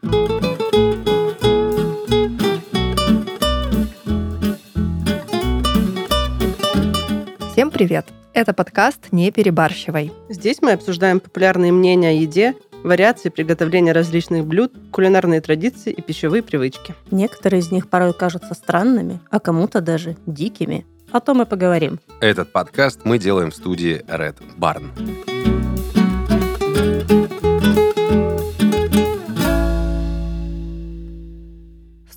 [0.00, 0.12] Всем
[7.72, 8.06] привет!
[8.32, 10.12] Это подкаст «Не перебарщивай».
[10.28, 12.54] Здесь мы обсуждаем популярные мнения о еде,
[12.84, 16.94] вариации приготовления различных блюд, кулинарные традиции и пищевые привычки.
[17.10, 20.86] Некоторые из них порой кажутся странными, а кому-то даже дикими.
[21.10, 21.98] О том и поговорим.
[22.20, 25.37] Этот подкаст мы делаем в студии Red Barn.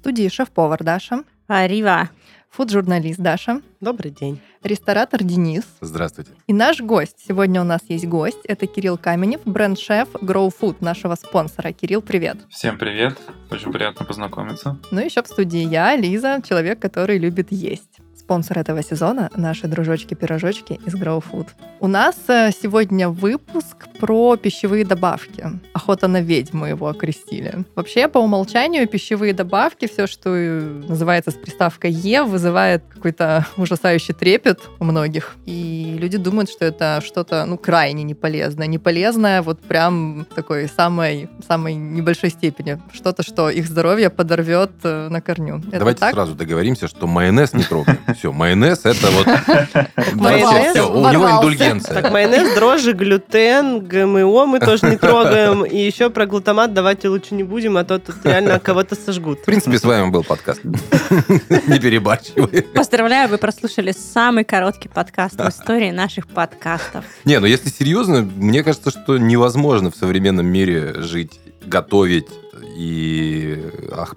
[0.01, 2.09] Студии шеф-повар Даша, Арива.
[2.49, 4.39] фуд-журналист Даша, Добрый день.
[4.63, 6.31] ресторатор Денис Здравствуйте.
[6.47, 7.17] и наш гость.
[7.27, 8.39] Сегодня у нас есть гость.
[8.45, 11.71] Это Кирилл Каменев, бренд-шеф Grow Food, нашего спонсора.
[11.71, 12.37] Кирилл, привет.
[12.49, 13.15] Всем привет,
[13.51, 14.79] очень приятно познакомиться.
[14.89, 17.99] Ну и еще в студии я, Лиза, человек, который любит есть.
[18.31, 21.47] Спонсор этого сезона— наши дружочки-пирожочки из Grow Food.
[21.81, 25.59] У нас э, сегодня выпуск про пищевые добавки.
[25.73, 27.65] Охота на ведьм мы его окрестили.
[27.75, 34.13] Вообще, по умолчанию, пищевые добавки, все, что э, называется с приставкой «е», вызывает какой-то ужасающий
[34.13, 35.35] трепет у многих.
[35.45, 38.67] И люди думают, что это что-то, ну, крайне неполезное.
[38.67, 42.79] Неполезное вот прям такой самой, самой небольшой степени.
[42.93, 45.63] Что-то, что их здоровье подорвет э, на корню.
[45.67, 46.13] Это Давайте так?
[46.13, 47.97] сразу договоримся, что майонез не трогаем.
[48.21, 49.25] Все, майонез это вот...
[50.13, 52.03] Майонез у него индульгенция.
[52.03, 55.65] Так, майонез, дрожжи, глютен, ГМО мы тоже не трогаем.
[55.65, 59.39] И еще про глутамат давайте лучше не будем, а то тут реально кого-то сожгут.
[59.39, 60.61] В принципе, с вами был подкаст.
[60.63, 62.61] Не перебарщивай.
[62.61, 67.03] Поздравляю, вы прослушали самый короткий подкаст в истории наших подкастов.
[67.25, 72.27] Не, ну если серьезно, мне кажется, что невозможно в современном мире жить, готовить
[72.77, 73.65] и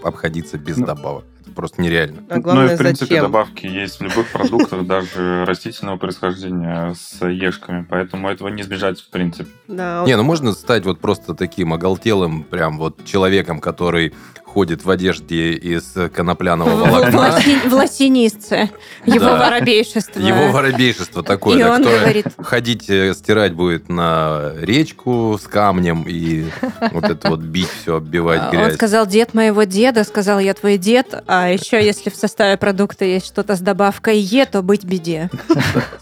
[0.02, 0.84] обходиться без Ну.
[0.84, 1.24] добавок.
[1.54, 2.22] Просто нереально.
[2.28, 3.24] А ну и главное, в принципе зачем?
[3.24, 9.10] добавки есть в любых продуктах, даже растительного происхождения с ешками, поэтому этого не избежать в
[9.10, 9.50] принципе.
[9.68, 14.12] Да, Не, ну можно стать вот просто таким оголтелым, прям вот человеком, который
[14.54, 17.16] ходит в одежде из конопляного волокна.
[17.18, 18.70] лоси- в лосинисце.
[19.04, 20.20] Его воробейшество.
[20.20, 26.04] Его воробейшество такое, И он которое говорит, ходить, э, стирать будет на речку с камнем
[26.06, 26.44] и
[26.92, 28.74] вот это вот бить все, оббивать А, Он грязь.
[28.74, 33.26] сказал, дед моего деда, сказал, я твой дед, а еще если в составе продукта есть
[33.26, 35.30] что-то с добавкой Е, то быть беде.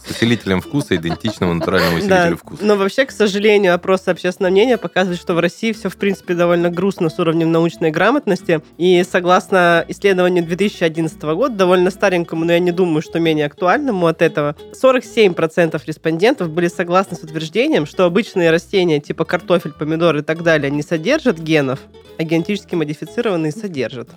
[0.06, 2.62] С усилителем вкуса, идентичного натуральному усилителю вкуса.
[2.62, 6.68] но вообще, к сожалению, опросы общественного мнения показывают, что в России все, в принципе, довольно
[6.68, 8.41] грустно с уровнем научной грамотности.
[8.78, 14.22] И согласно исследованию 2011 года, довольно старенькому, но я не думаю, что менее актуальному от
[14.22, 20.42] этого, 47% респондентов были согласны с утверждением, что обычные растения типа картофель, помидор и так
[20.42, 21.80] далее не содержат генов,
[22.18, 24.08] а генетически модифицированные содержат.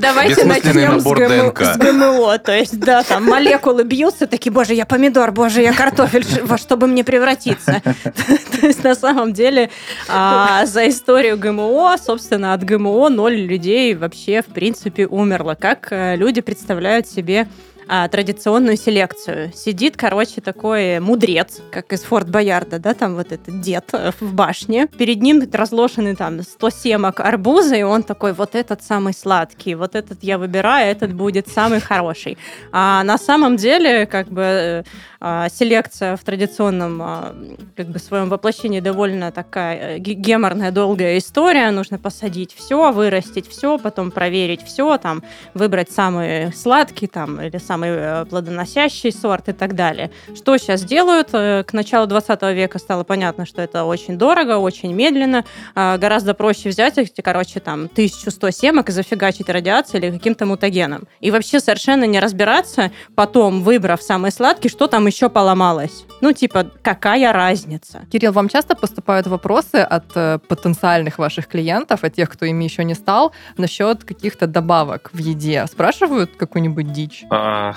[0.00, 2.38] Давайте, начнем с, ГМО.
[2.38, 6.76] То есть, да, там молекулы бьются, такие, боже, я помидор, боже, я картофель, во что
[6.76, 7.80] бы мне превратиться?
[8.60, 9.70] То есть, на самом деле,
[10.08, 15.56] а, за историю ГМО, собственно, от ГМО ноль людей вообще, в принципе, умерло.
[15.58, 17.46] Как э, люди представляют себе
[17.88, 19.52] а, традиционную селекцию.
[19.54, 24.32] Сидит, короче, такой мудрец, как из Форт Боярда, да, там вот этот дед э, в
[24.32, 24.86] башне.
[24.86, 29.94] Перед ним разложены там 100 семок арбуза, и он такой, вот этот самый сладкий, вот
[29.94, 32.38] этот я выбираю, этот будет самый хороший.
[32.72, 35.13] А на самом деле, как бы, э, а,
[35.50, 37.34] селекция в традиционном а,
[37.76, 41.70] как бы своем воплощении довольно такая э, ге- геморная, долгая история.
[41.70, 45.22] Нужно посадить все, вырастить все, потом проверить все, там,
[45.54, 50.10] выбрать самый сладкий там, или самый э, плодоносящий сорт и так далее.
[50.36, 51.28] Что сейчас делают?
[51.32, 55.44] Э, К началу 20 века стало понятно, что это очень дорого, очень медленно.
[55.74, 61.08] А, Гораздо проще взять эти, короче, там, 1100 семок и зафигачить радиацией или каким-то мутагеном.
[61.20, 66.04] И вообще совершенно не разбираться, потом, выбрав самый сладкий, что там еще поломалось.
[66.20, 68.06] Ну, типа, какая разница?
[68.10, 72.84] Кирилл, вам часто поступают вопросы от э, потенциальных ваших клиентов, от тех, кто ими еще
[72.84, 75.66] не стал, насчет каких-то добавок в еде?
[75.66, 77.24] Спрашивают какую-нибудь дичь?
[77.30, 77.74] А,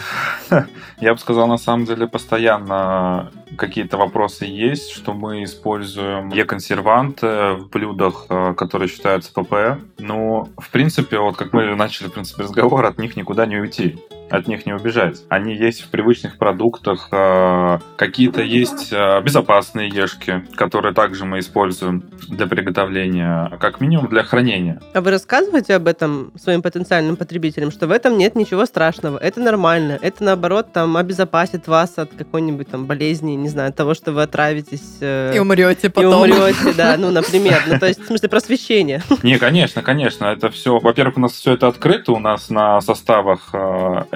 [1.02, 7.70] Я бы сказал, на самом деле, постоянно какие-то вопросы есть, что мы используем Е-консерванты в
[7.70, 9.80] блюдах, э, которые считаются ПП.
[10.00, 13.98] Но, в принципе, вот как мы начали, в принципе, разговор, от них никуда не уйти.
[14.30, 15.24] От них не убежать.
[15.30, 17.08] Они есть в привычных продуктах.
[17.12, 24.24] э, Какие-то есть э, безопасные ешки, которые также мы используем для приготовления, как минимум для
[24.24, 24.82] хранения.
[24.94, 29.40] А вы рассказываете об этом своим потенциальным потребителям, что в этом нет ничего страшного, это
[29.40, 34.12] нормально, это наоборот там обезопасит вас от какой-нибудь там болезни, не знаю, от того, что
[34.12, 36.24] вы отравитесь э, И умрете и потом.
[36.24, 37.62] умрете, да, ну, например.
[37.68, 39.02] Ну, то есть, в смысле, просвещение.
[39.24, 40.80] Не, конечно, конечно, это все.
[40.80, 43.50] Во-первых, у нас все это открыто, у нас на составах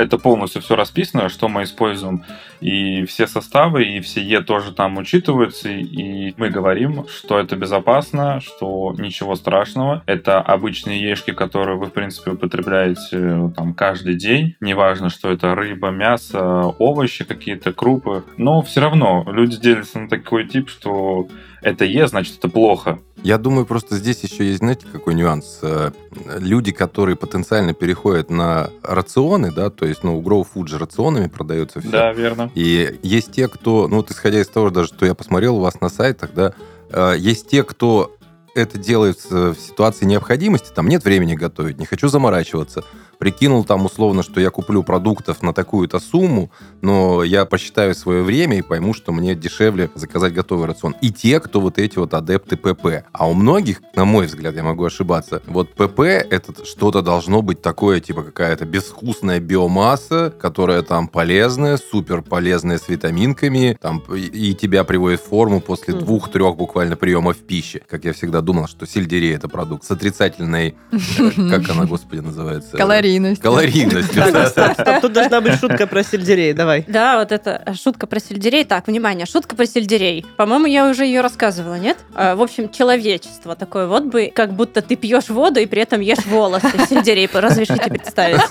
[0.02, 2.24] это полностью все расписано, что мы используем.
[2.60, 5.70] И все составы, и все Е тоже там учитываются.
[5.70, 10.04] И мы говорим, что это безопасно, что ничего страшного.
[10.06, 14.56] Это обычные ешки, которые вы, в принципе, употребляете э, там каждый день.
[14.60, 18.24] Неважно, что это рыба, мясо, овощи какие-то, крупы.
[18.38, 21.28] Но все равно люди делятся на такой тип, что
[21.62, 23.00] это Е, значит, это плохо.
[23.24, 25.60] Я думаю, просто здесь еще есть, знаете, какой нюанс?
[25.62, 25.92] Э,
[26.40, 31.28] Люди, которые потенциально переходят на рационы, да, то есть, ну, у Grow Food же рационами
[31.28, 31.90] продается все.
[31.90, 32.52] Да, верно.
[32.56, 35.80] И есть те, кто, ну, вот исходя из того, даже, что я посмотрел у вас
[35.82, 36.54] на сайтах, да,
[36.90, 38.16] э, есть те, кто
[38.56, 42.84] это делает в ситуации необходимости, там нет времени готовить, не хочу заморачиваться,
[43.22, 46.50] прикинул там условно, что я куплю продуктов на такую-то сумму,
[46.82, 50.96] но я посчитаю свое время и пойму, что мне дешевле заказать готовый рацион.
[51.02, 53.06] И те, кто вот эти вот адепты ПП.
[53.12, 57.62] А у многих, на мой взгляд, я могу ошибаться, вот ПП это что-то должно быть
[57.62, 64.84] такое, типа какая-то безвкусная биомасса, которая там полезная, супер полезная с витаминками, там и тебя
[64.84, 67.84] приводит в форму после двух-трех буквально приемов пищи.
[67.88, 72.78] Как я всегда думал, что сельдерей это продукт с отрицательной, э, как она, господи, называется?
[73.12, 73.42] Калорийность.
[73.42, 74.14] Калорийность.
[74.14, 74.48] Так, да.
[74.48, 76.86] стоп, стоп, Тут должна быть шутка про сельдерей, давай.
[76.88, 78.64] Да, вот это шутка про сельдерей.
[78.64, 80.26] Так, внимание, шутка про сельдерей.
[80.38, 81.98] По-моему, я уже ее рассказывала, нет?
[82.14, 86.02] А, В общем, человечество такое вот бы, как будто ты пьешь воду и при этом
[86.02, 86.68] ешь волосы.
[86.90, 88.42] Сельдерей, разрешите представить.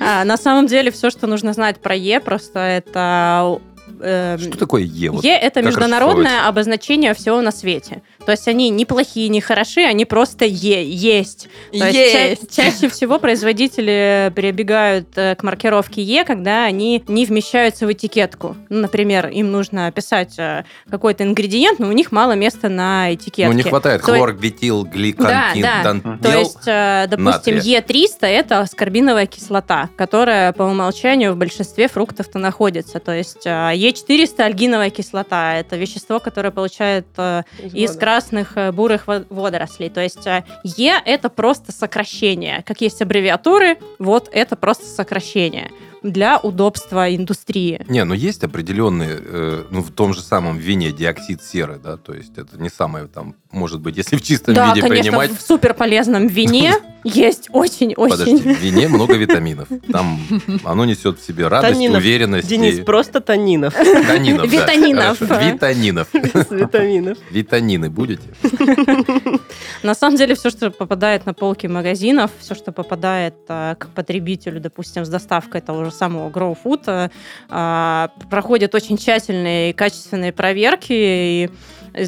[0.00, 3.58] А, На самом деле, все, что нужно знать про Е, просто это...
[4.00, 5.10] эм, Что такое Е?
[5.10, 8.02] Вот Е это международное обозначение всего на свете.
[8.28, 11.48] То есть они не плохие, не хороши, они просто Е, есть.
[11.72, 12.54] То есть ча- Есть.
[12.54, 18.54] чаще всего производители прибегают э, к маркировке Е, когда они не вмещаются в этикетку.
[18.68, 23.46] Ну, например, им нужно описать э, какой-то ингредиент, но у них мало места на этикетке.
[23.48, 25.94] Ну, не хватает То- хлор, гветил, гликантин, Да, да.
[25.94, 26.18] дантел.
[26.30, 27.80] То есть, э, допустим, натрия.
[27.80, 32.98] Е300 это аскорбиновая кислота, которая по умолчанию в большинстве фруктов-то находится.
[33.00, 37.42] То есть э, Е400 альгиновая кислота это вещество, которое получает э,
[37.72, 39.90] из красных э, бурых во- водорослей.
[39.90, 42.62] То есть э, Е это просто сокращение.
[42.66, 45.70] Как есть аббревиатуры, вот это просто сокращение
[46.02, 47.84] для удобства индустрии.
[47.88, 52.12] Не, ну есть определенные, э, ну в том же самом вине диоксид серы, да, то
[52.14, 55.32] есть это не самое там, может быть, если в чистом Да, виде конечно, принимать.
[55.32, 56.74] в суперполезном вине
[57.04, 58.38] есть Подожди, очень-очень...
[58.54, 59.66] в вине много витаминов.
[59.90, 60.20] Там
[60.64, 61.98] оно несет в себе радость, Танинов.
[61.98, 62.48] уверенность.
[62.48, 65.20] Денис, и- просто танинов Танинов, да, Витаминов.
[65.20, 66.08] витаминов.
[67.30, 69.40] Витамины будете?
[69.82, 74.60] На самом деле, все, что попадает на полки магазинов, все, что попадает а, к потребителю,
[74.60, 77.10] допустим, с доставкой того же самого Grow Food, а,
[77.48, 80.92] а, проходят очень тщательные и качественные проверки.
[80.92, 81.50] И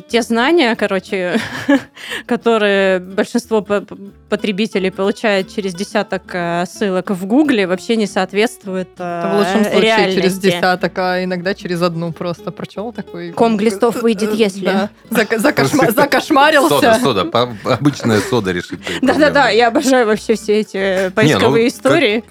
[0.09, 1.39] те знания, короче,
[2.27, 3.85] которые большинство по-
[4.29, 9.65] потребителей получает через десяток а, ссылок в Гугле, вообще не соответствуют а, Это в лучшем
[9.65, 10.17] случае реальности.
[10.21, 13.33] через десяток, а иногда через одну просто прочел такой.
[13.33, 14.65] Ком глистов выйдет, если.
[14.67, 14.91] Да.
[15.39, 16.69] Закошмарился.
[16.69, 17.57] Сода, сода.
[17.65, 18.81] Обычная сода решит.
[19.03, 22.25] Да-да-да, я обожаю вообще все эти ну, поисковые истории.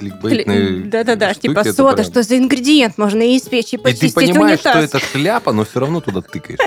[0.90, 4.72] Да-да-да, типа сода, что за ингредиент можно и испечь, и И ты почистить понимаешь, что
[4.78, 4.90] унитаз.
[4.96, 6.60] это шляпа, но все равно туда тыкаешь.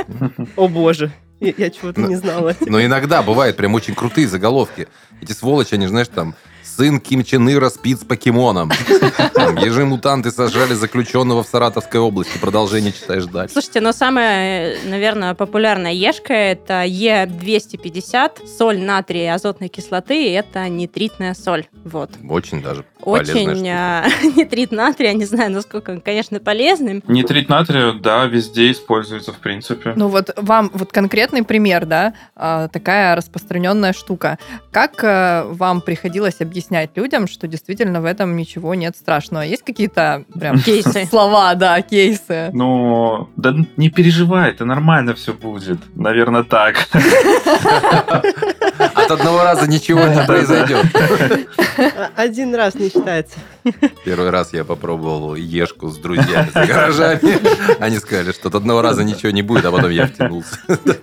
[0.57, 2.55] О боже, я, я чего-то Ну, не знала.
[2.67, 4.89] Но иногда бывают прям очень крутые заголовки.
[5.21, 6.35] Эти сволочи, они, знаешь, там,
[6.65, 8.71] сын Ким Чен Ира спит с покемоном.
[9.63, 12.37] Ежи-мутанты сожрали заключенного в Саратовской области.
[12.39, 13.53] Продолжение читаешь дальше.
[13.53, 20.69] Слушайте, но самая, наверное, популярная ешка это Е250, соль натрия и азотной кислоты, и это
[20.69, 21.67] нитритная соль.
[21.85, 22.11] Вот.
[22.29, 23.69] Очень даже Очень штука.
[23.69, 24.05] а,
[24.37, 27.03] нитрит натрия, не знаю, насколько он, конечно, полезным.
[27.07, 29.93] Нитрит натрия, да, везде используется, в принципе.
[29.97, 34.39] Ну вот вам вот конкретный пример, да, а, такая распространенная штука.
[34.71, 39.43] Как э, вам приходилось объяснять людям, что действительно в этом ничего нет страшного?
[39.43, 41.05] Есть какие-то прям Кейсы.
[41.07, 42.51] слова, да, кейсы?
[42.53, 45.79] Ну, да не переживай, это нормально все будет.
[45.97, 46.77] Наверное, так.
[48.95, 50.87] От одного раза ничего не произойдет.
[52.17, 53.39] Один раз не считается.
[54.05, 57.21] Первый раз я попробовал ешку с друзьями за гаражами.
[57.81, 60.57] Они сказали, что от одного раза ничего не будет, а потом я втянулся.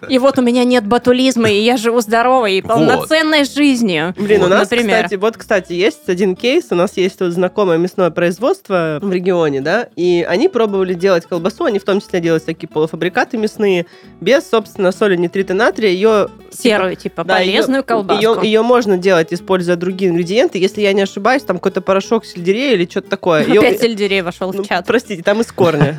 [0.10, 2.70] И вот у меня нет батулизма, и я живу здоровой и Вот.
[2.74, 4.14] полноценной жизнью.
[4.18, 5.04] Блин, у Вот, нас, например.
[5.04, 6.66] кстати, вот, кстати, есть один кейс.
[6.72, 11.66] У нас есть вот знакомое мясное производство в регионе, да, и они пробовали делать колбасу,
[11.66, 13.86] они в том числе делают такие полуфабрикаты мясные,
[14.22, 15.90] без, собственно, соли нитрита натрия.
[15.92, 18.22] Ее Серую, типа, Да, полезную её- колбаску.
[18.24, 20.58] Ее, ее можно делать, используя другие ингредиенты.
[20.58, 23.44] Если я не ошибаюсь, там какой-то порошок сельдерея или что-то такое.
[23.44, 24.86] Опять сельдерей вошел Ну, в чат.
[24.86, 25.96] Простите, там из корня.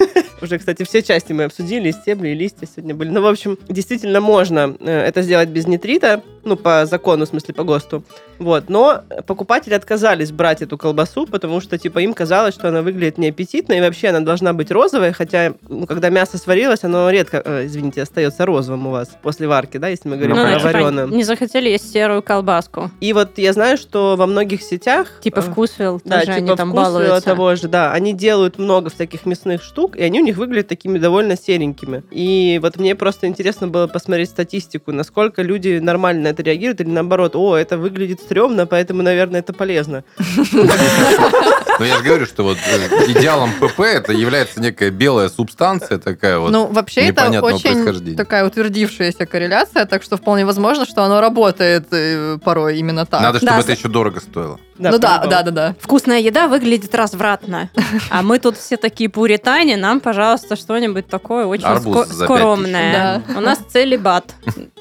[0.42, 3.08] Уже, кстати, все части мы обсудили, и стебли, и листья сегодня были.
[3.08, 6.22] Ну, в общем, действительно можно э, это сделать без нитрита.
[6.44, 8.02] Ну, по закону, в смысле, по ГОСТу.
[8.38, 8.68] Вот.
[8.68, 13.74] Но покупатели отказались брать эту колбасу, потому что, типа, им казалось, что она выглядит неаппетитно,
[13.74, 18.02] и вообще она должна быть розовая, хотя, ну, когда мясо сварилось, оно редко, э, извините,
[18.02, 21.06] остается розовым у вас после варки, да, если мы говорим Ну, про да, типа, вареное.
[21.06, 22.90] не захотели есть серую колбаску.
[23.00, 25.20] И вот я знаю, что во многих сетях...
[25.20, 27.20] Типа э, вкусвилл, Да, тоже они типа там балуются.
[27.22, 27.92] того же, да.
[27.92, 32.02] Они делают много всяких мясных штук, и они у них выглядят такими довольно серенькими.
[32.10, 37.34] И вот мне просто интересно было посмотреть статистику, насколько люди нормально это реагируют, или наоборот,
[37.36, 40.04] о, это выглядит стрёмно, поэтому, наверное, это полезно.
[41.78, 46.38] Но я же говорю, что вот э, идеалом ПП это является некая белая субстанция такая
[46.38, 46.52] вот.
[46.52, 52.38] ну, вообще это очень такая утвердившаяся корреляция, так что вполне возможно, что оно работает э,
[52.44, 53.20] порой именно так.
[53.20, 54.60] Надо, чтобы Да, это еще дорого стоило.
[54.78, 55.74] ну да, да, да, да.
[55.80, 57.70] Вкусная еда выглядит развратно.
[58.10, 63.22] А мы тут все такие пуритане, нам, пожалуйста, что-нибудь такое очень ско- скромное.
[63.36, 64.34] У нас целебат.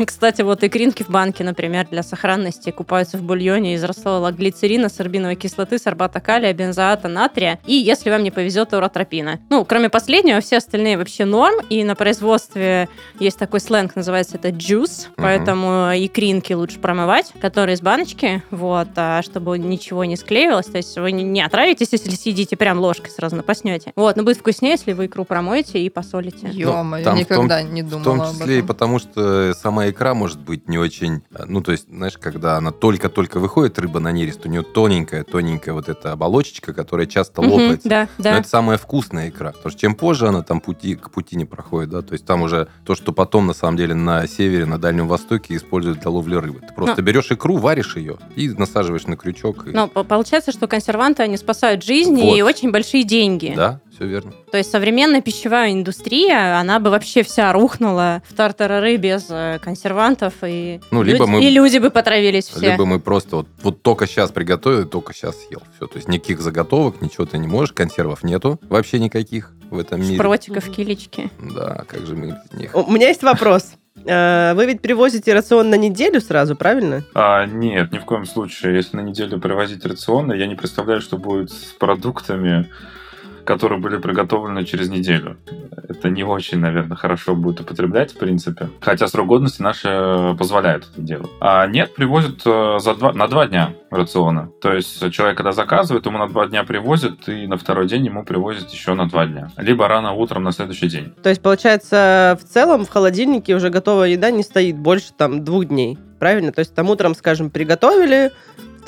[0.06, 5.36] Кстати, вот икринки в банке, например, для сохранности купаются в бульоне из рассола глицерина, сорбиновой
[5.36, 9.40] кислоты, сорбата калия, бензоата натрия и, если вам не повезет, уротропина.
[9.50, 12.88] Ну, кроме последнего, все остальные вообще норм, и на производстве
[13.18, 15.14] есть такой сленг, называется это juice, Мгм.
[15.16, 20.96] поэтому икринки лучше промывать, которые из баночки, вот, а чтобы ничего не склеивалось, то есть
[20.96, 23.92] вы не, отравитесь, если сидите прям ложкой сразу напаснете.
[23.96, 26.48] Вот, но будет вкуснее, если вы икру промоете и посолите.
[26.48, 30.40] Ё-моё, в никогда не думала В том об числе и потому, что сама икра может
[30.40, 31.22] быть не очень...
[31.34, 35.72] э, Ну, то есть, знаешь, когда она только-только выходит, рыба на нерест, у нее тоненькая-тоненькая
[35.74, 37.88] вот эта оболочечка, которая часто Мгм, лопается.
[37.88, 38.38] да, Но да.
[38.38, 39.52] это самая вкусная икра.
[39.52, 42.42] Потому что чем позже она там пути, к пути не проходит, да, то есть там
[42.42, 46.36] уже то, что потом на самом деле на севере, на Дальнем Востоке используют для ловли
[46.36, 46.60] рыбы.
[46.60, 47.02] Ты просто Ну.
[47.02, 49.66] берешь икру, варишь ее и насаживаешь на крючок.
[49.66, 52.36] и- Но по- получается, что консерванты, они спасают жизни Вот.
[52.36, 53.52] и очень большие деньги.
[53.56, 54.32] Да, все верно.
[54.50, 60.32] То есть современная пищевая индустрия, она бы вообще вся рухнула в тартарары без э, консервантов,
[60.42, 62.70] и, Ну, либо люди, мы- и люди бы потравились все.
[62.72, 65.62] Либо мы просто вот, вот только сейчас приготовили, только сейчас съел.
[65.76, 70.00] Все, то есть никаких заготовок, ничего ты не можешь, консервов нету вообще никаких в этом
[70.00, 70.14] мире.
[70.14, 71.30] Шпротиков, килечки.
[71.38, 72.74] Да, как же мы без них.
[72.74, 73.74] У меня есть вопрос.
[74.06, 77.04] Э, Вы ведь привозите рацион на неделю сразу, правильно?
[77.14, 78.76] А, нет, ни в коем случае.
[78.76, 82.70] Если на неделю привозить рационы, я не представляю, что будет с продуктами,
[83.44, 85.38] которые были приготовлены через неделю.
[85.88, 88.68] Это не очень, наверное, хорошо будет употреблять, в принципе.
[88.80, 91.30] Хотя срок годности наш э, позволяет это делать.
[91.40, 94.50] А нет, привозят э, за два, на два дня рациона.
[94.60, 98.24] То есть человек, когда заказывает, ему на два дня привозят, и на второй день ему
[98.24, 99.50] привозят еще на два дня.
[99.56, 101.12] Либо рано утром на следующий день.
[101.22, 105.66] То есть, получается, в целом в холодильнике уже готовая еда не стоит больше там двух
[105.66, 106.52] дней, правильно?
[106.52, 108.32] То есть там утром, скажем, приготовили,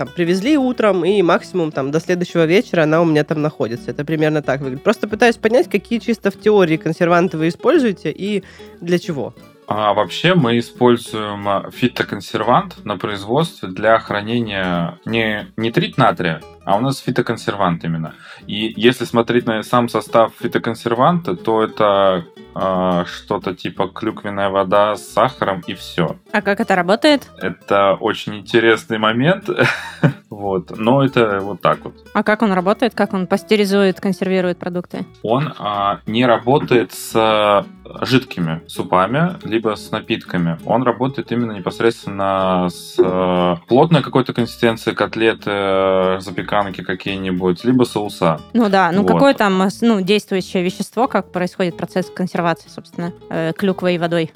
[0.05, 3.93] там привезли утром, и максимум там до следующего вечера она у меня там находится.
[3.93, 4.83] Это примерно так выглядит.
[4.83, 8.43] Просто пытаюсь понять, какие чисто в теории консерванты вы используете и
[8.81, 9.33] для чего.
[9.75, 16.81] А вообще мы используем а, фитоконсервант на производстве для хранения не нитрит натрия, а у
[16.81, 18.15] нас фитоконсервант именно.
[18.47, 25.09] И если смотреть на сам состав фитоконсерванта, то это а, что-то типа клюквенная вода с
[25.09, 26.19] сахаром и все.
[26.33, 27.31] А как это работает?
[27.39, 29.49] Это очень интересный момент,
[30.43, 30.77] вот.
[30.77, 31.95] Но это вот так вот.
[32.13, 32.95] А как он работает?
[32.95, 35.07] Как он пастеризует, консервирует продукты?
[35.23, 37.65] Он а, не работает с а,
[38.01, 40.59] жидкими супами, либо с напитками.
[40.67, 48.41] Он работает именно непосредственно с а, плотной какой-то консистенцией котлеты, э, запеканки какие-нибудь, либо соуса.
[48.53, 49.13] Ну да, ну Вот.
[49.13, 54.33] какое там ну, действующее вещество, как происходит процесс консервации, собственно, э, клюквой и водой?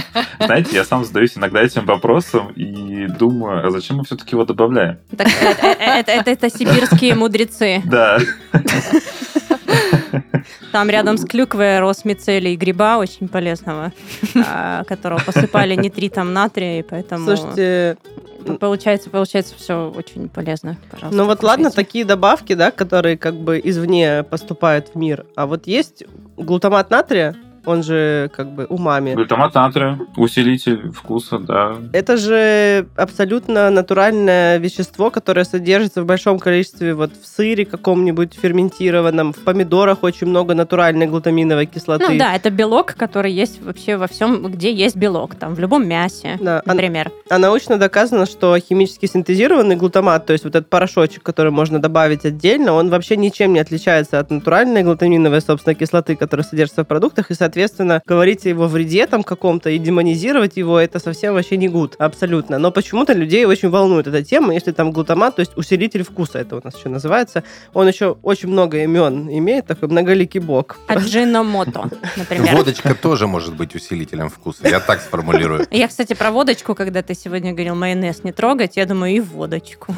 [0.40, 4.98] Знаете, я сам задаюсь иногда этим вопросом и думаю, а зачем мы все-таки его добавляем?
[5.16, 7.82] Так, э, э, э, Это, это- это сибирские мудрецы.
[7.92, 8.18] Да.
[10.72, 13.92] Там рядом с клюквой рос мицелий гриба очень полезного,
[14.46, 17.96] а, которого посыпали нитритом натрия, и поэтому Слушайте,
[18.58, 20.76] получается, получается все очень полезно.
[20.90, 25.26] Пожалуйста, ну вот ладно, такие добавки, да, которые как бы извне поступают в мир.
[25.36, 26.04] А вот есть
[26.36, 29.14] глутамат натрия, он же как бы умами.
[29.14, 31.76] Глютамат натрия, усилитель вкуса, да.
[31.92, 39.32] Это же абсолютно натуральное вещество, которое содержится в большом количестве вот в сыре каком-нибудь ферментированном,
[39.32, 42.06] в помидорах очень много натуральной глутаминовой кислоты.
[42.08, 45.86] Ну да, это белок, который есть вообще во всем, где есть белок, там в любом
[45.86, 47.10] мясе, Да, а- например.
[47.30, 52.24] А научно доказано, что химически синтезированный глутамат, то есть вот этот порошочек, который можно добавить
[52.24, 57.30] отдельно, он вообще ничем не отличается от натуральной глутаминовой, собственно, кислоты, которая содержится в продуктах,
[57.30, 61.58] и, соответственно, соответственно, говорить о его вреде там каком-то и демонизировать его, это совсем вообще
[61.58, 62.58] не гуд, абсолютно.
[62.58, 66.56] Но почему-то людей очень волнует эта тема, если там глутамат, то есть усилитель вкуса, это
[66.56, 67.44] у нас еще называется,
[67.74, 70.78] он еще очень много имен имеет, такой многоликий бог.
[70.86, 72.56] Аджиномото, например.
[72.56, 74.66] Водочка тоже может быть усилителем вкуса.
[74.66, 75.66] Я так сформулирую.
[75.70, 79.94] Я, кстати, про водочку, когда ты сегодня говорил майонез не трогать, я думаю, и водочку.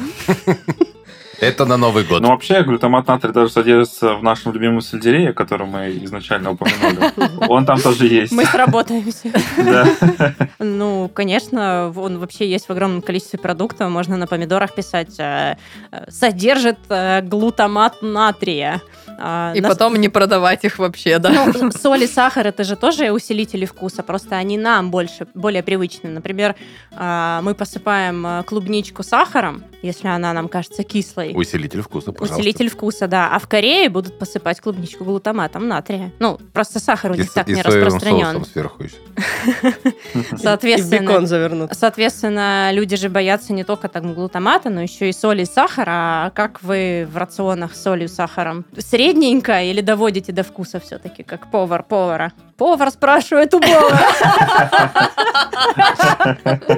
[1.44, 2.22] Это на Новый год.
[2.22, 7.10] Ну, вообще, глютамат натрия даже содержится в нашем любимом сельдерее, который мы изначально упомянули.
[7.48, 8.32] Он там тоже есть.
[8.32, 9.30] Мы сработаемся.
[9.58, 10.34] Да.
[10.58, 13.90] Ну, конечно, он вообще есть в огромном количестве продуктов.
[13.90, 15.14] Можно на помидорах писать.
[15.18, 15.56] э,
[15.92, 18.80] э, Содержит э, глутамат натрия.
[19.18, 21.30] А, И на- потом не продавать их вообще, да?
[21.60, 26.08] Ну, соль и сахар это же тоже усилители вкуса, просто они нам больше, более привычны.
[26.10, 26.54] Например,
[26.92, 31.32] а, мы посыпаем а, клубничку сахаром, если она нам кажется кислой.
[31.34, 32.36] Усилитель вкуса, пожалуйста.
[32.36, 33.30] Усилитель вкуса, да.
[33.32, 36.10] А в Корее будут посыпать клубничку глутаматом натрия.
[36.18, 38.24] Ну, просто сахар у И, них с- так и не распространен.
[38.24, 38.96] соусом сверху еще.
[40.14, 41.70] И в Соответственно, бекон завернут.
[41.74, 46.26] Соответственно, люди же боятся не только там глутамата, но еще и соли и сахара.
[46.26, 48.64] А как вы в рационах с солью и сахаром?
[48.78, 52.32] Средненько или доводите до вкуса все-таки, как повар повара?
[52.56, 53.98] Повар спрашивает у повара.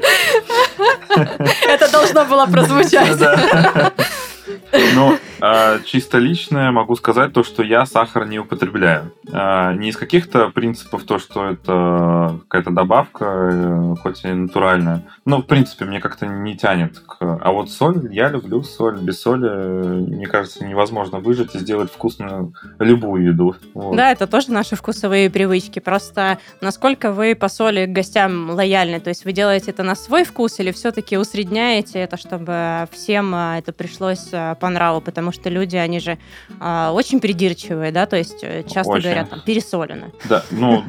[1.69, 2.96] Это должно было прозвучать.
[3.19, 3.93] Да.
[4.95, 5.19] Ну, а,
[5.85, 9.13] чисто личное могу сказать то, что я сахар не употребляю.
[9.33, 15.03] А, Не из каких-то принципов то, что это какая-то добавка, э, хоть и натуральная.
[15.25, 16.99] Но, в принципе, мне как-то не тянет.
[17.01, 18.99] к- А вот соль, я люблю соль.
[19.01, 23.55] Без соли, э, мне кажется, невозможно выжить и сделать вкусную любую еду.
[23.75, 23.97] Вот.
[23.97, 25.79] Да, это тоже наши вкусовые привычки.
[25.81, 29.01] Просто насколько вы по соли гостям лояльны?
[29.01, 33.73] То есть вы делаете это на свой вкус или все-таки усредняете это, чтобы всем это
[33.73, 35.01] пришлось по нраву?
[35.01, 36.19] Потому что люди, они же
[36.61, 39.05] а, очень придирчивые, да, то есть э, часто Очень.
[39.05, 40.11] говорят там пересолено.
[40.29, 40.85] Да, ну,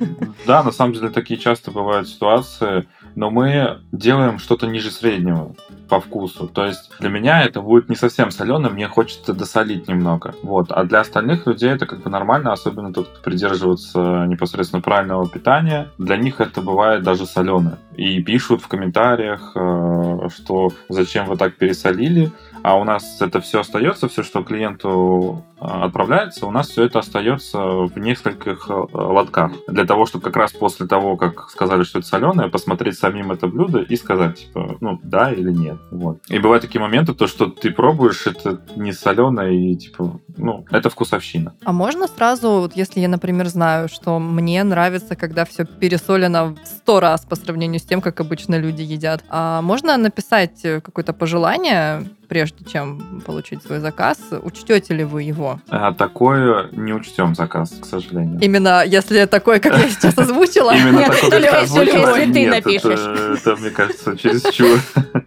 [0.46, 5.56] да, на самом деле такие часто бывают ситуации, но мы делаем что-то ниже среднего
[5.89, 6.48] по вкусу.
[6.48, 10.36] То есть для меня это будет не совсем соленое, мне хочется досолить немного.
[10.44, 10.72] Вот.
[10.72, 15.88] А для остальных людей это как бы нормально, особенно тот, кто придерживается непосредственно правильного питания.
[15.98, 17.77] Для них это бывает даже соленое.
[17.96, 22.32] И пишут в комментариях, э, что зачем вы так пересолили,
[22.63, 26.99] а у нас это все остается, все, что клиенту э, отправляется, у нас все это
[26.99, 29.51] остается в нескольких э, лотках.
[29.67, 33.48] Для того, чтобы как раз после того, как сказали, что это соленое, посмотреть самим это
[33.48, 35.77] блюдо и сказать, типа, ну, да или нет.
[35.91, 36.20] Вот.
[36.29, 40.89] И бывают такие моменты, то, что ты пробуешь, это не соленое, и типа, ну, это
[40.89, 41.53] вкусовщина.
[41.63, 46.65] А можно сразу, вот если я, например, знаю, что мне нравится, когда все пересолено в
[46.65, 51.13] сто раз по сравнению с тем, как обычно люди едят, а можно написать э, какое-то
[51.13, 54.20] пожелание, прежде чем получить свой заказ?
[54.42, 55.59] Учтете ли вы его?
[55.70, 58.40] А такое не учтем заказ, к сожалению.
[58.42, 60.75] Именно если такой, как я сейчас озвучила?
[60.75, 63.40] Именно такой, как ты если- озвучила, нет, напишешь.
[63.40, 64.79] Это, мне кажется, чересчур.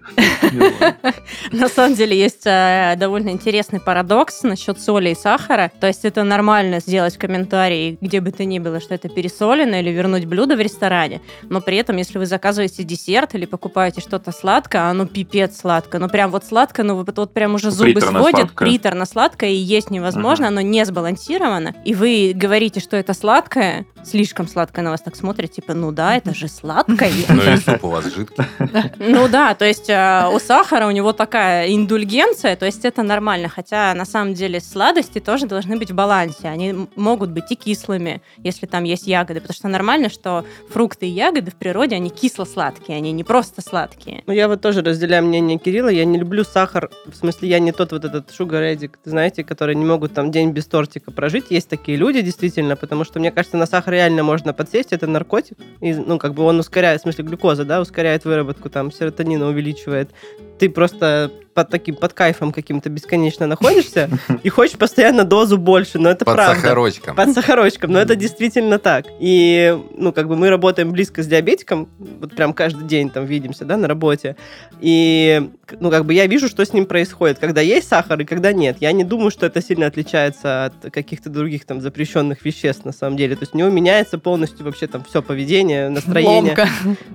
[1.53, 5.71] На самом деле есть э, довольно интересный парадокс насчет соли и сахара.
[5.81, 9.91] То есть это нормально сделать комментарий, где бы то ни было, что это пересолено, или
[9.91, 11.21] вернуть блюдо в ресторане.
[11.45, 15.99] Но при этом, если вы заказываете десерт или покупаете что-то сладкое, оно пипец сладко.
[15.99, 18.33] Ну прям вот сладко, ну вот, вот прям уже зубы Приторно-сладкое.
[18.33, 21.77] сводит, приторно-сладкое, и есть невозможно, оно не сбалансировано.
[21.85, 26.17] И вы говорите, что это сладкое, слишком сладкое на вас так смотрят, типа, ну да,
[26.17, 27.13] это же сладкое.
[27.29, 28.45] Ну и суп у вас жидкий.
[28.99, 33.49] Ну да, то есть э, у сахара у него такая индульгенция, то есть это нормально,
[33.49, 36.49] хотя на самом деле сладости тоже должны быть в балансе.
[36.49, 41.11] Они могут быть и кислыми, если там есть ягоды, потому что нормально, что фрукты и
[41.11, 44.25] ягоды в природе, они кисло-сладкие, они не просто сладкие.
[44.27, 45.89] Ну, я вот тоже разделяю мнение Кирилла.
[45.89, 46.80] Я не люблю сахар.
[47.07, 50.53] В смысле, я не тот вот этот sugar addict, знаете, которые не могут там день
[50.53, 51.47] без тортика прожить.
[51.51, 54.93] Есть такие люди, действительно, потому что, мне кажется, на сахар реально можно подсесть.
[54.93, 55.59] Это наркотик.
[55.81, 60.11] И, ну, как бы он ускоряет, в смысле, глюкоза, да, ускоряет выработку, там, серотонина увеличивает.
[60.59, 64.09] Ты просто под таким, под кайфом каким-то бесконечно находишься
[64.43, 66.55] и хочешь постоянно дозу больше, но это Под правда.
[66.55, 67.15] сахарочком.
[67.15, 69.05] Под сахарочком, но это действительно так.
[69.21, 73.67] И, ну, как бы мы работаем близко с диабетиком, вот прям каждый день там видимся,
[73.67, 74.37] да, на работе.
[74.81, 78.55] И, ну, как бы я вижу, что с ним происходит, когда есть сахар и когда
[78.55, 78.79] нет.
[78.81, 83.19] Я не думаю, что это сильно отличается от каких-то других там запрещенных веществ, на самом
[83.19, 83.37] деле.
[83.37, 86.57] То есть у него меняется полностью вообще там все поведение, настроение.
[86.57, 86.69] Ломка.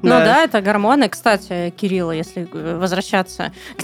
[0.03, 1.09] Ну да, это гормоны.
[1.09, 3.81] Кстати, Кирилла, если э, возвращаться к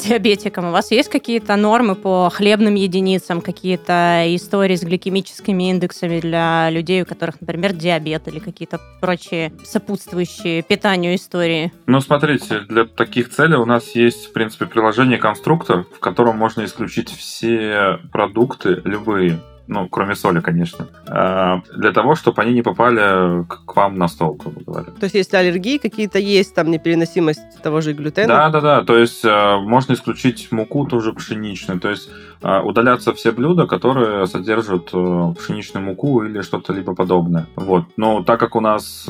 [0.51, 6.69] диабетикам, у вас есть какие-то нормы по хлебным единицам, какие-то истории с гликемическими индексами для
[6.69, 11.71] людей, у которых, например, диабет или какие-то прочие сопутствующие питанию истории?
[11.87, 16.63] Ну, смотрите, для таких целей у нас есть, в принципе, приложение «Конструктор», в котором можно
[16.65, 23.45] исключить все продукты, любые, ну, кроме соли, конечно, а, для того, чтобы они не попали
[23.45, 24.91] к вам на стол, грубо говоря.
[24.91, 28.27] То есть, если аллергии какие-то есть, там непереносимость того же глютена?
[28.27, 28.83] Да, да, да.
[28.83, 31.79] То есть э, можно исключить муку тоже пшеничную.
[31.79, 32.09] То есть
[32.41, 37.47] э, удаляться все блюда, которые содержат э, пшеничную муку или что-то либо подобное.
[37.55, 37.85] Вот.
[37.97, 39.07] Но так как у нас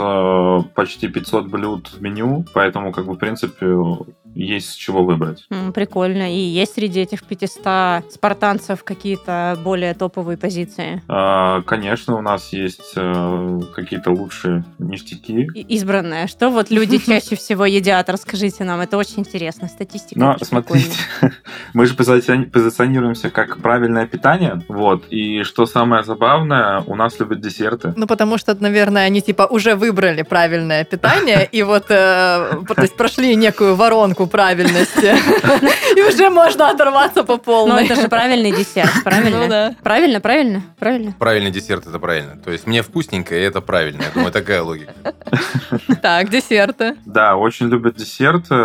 [0.75, 3.65] почти 500 блюд в меню, поэтому, как бы, в принципе,
[4.36, 5.46] есть с чего выбрать.
[5.74, 6.34] Прикольно.
[6.34, 11.02] И есть среди этих 500 спартанцев какие-то более топовые позиции?
[11.08, 15.48] А, конечно, у нас есть э, какие-то лучшие ништяки.
[15.67, 16.28] Избранное.
[16.28, 18.10] Что вот люди чаще всего едят?
[18.10, 18.80] Расскажите нам.
[18.80, 19.67] Это очень интересно.
[19.67, 20.20] Статистика.
[20.20, 20.98] Ну, смотрите,
[21.74, 24.62] мы же позиционируемся как правильное питание.
[24.67, 25.06] Вот.
[25.10, 27.94] И что самое забавное, у нас любят десерты.
[27.96, 32.96] Ну, потому что, наверное, они типа уже выбрали правильное питание и вот э, то есть
[32.96, 35.15] прошли некую воронку оценку правильности.
[35.97, 37.73] И уже можно оторваться по полной.
[37.73, 39.39] Ну, это же правильный десерт, правильно?
[39.41, 39.75] Ну, да.
[39.84, 41.13] Правильно, правильно, правильно.
[41.17, 42.38] Правильный десерт– это правильно.
[42.38, 44.03] То есть мне вкусненько, и это правильно.
[44.03, 44.93] Я думаю, такая логика.
[46.01, 46.95] Так, десерты.
[47.05, 48.55] Да, очень любят десерты.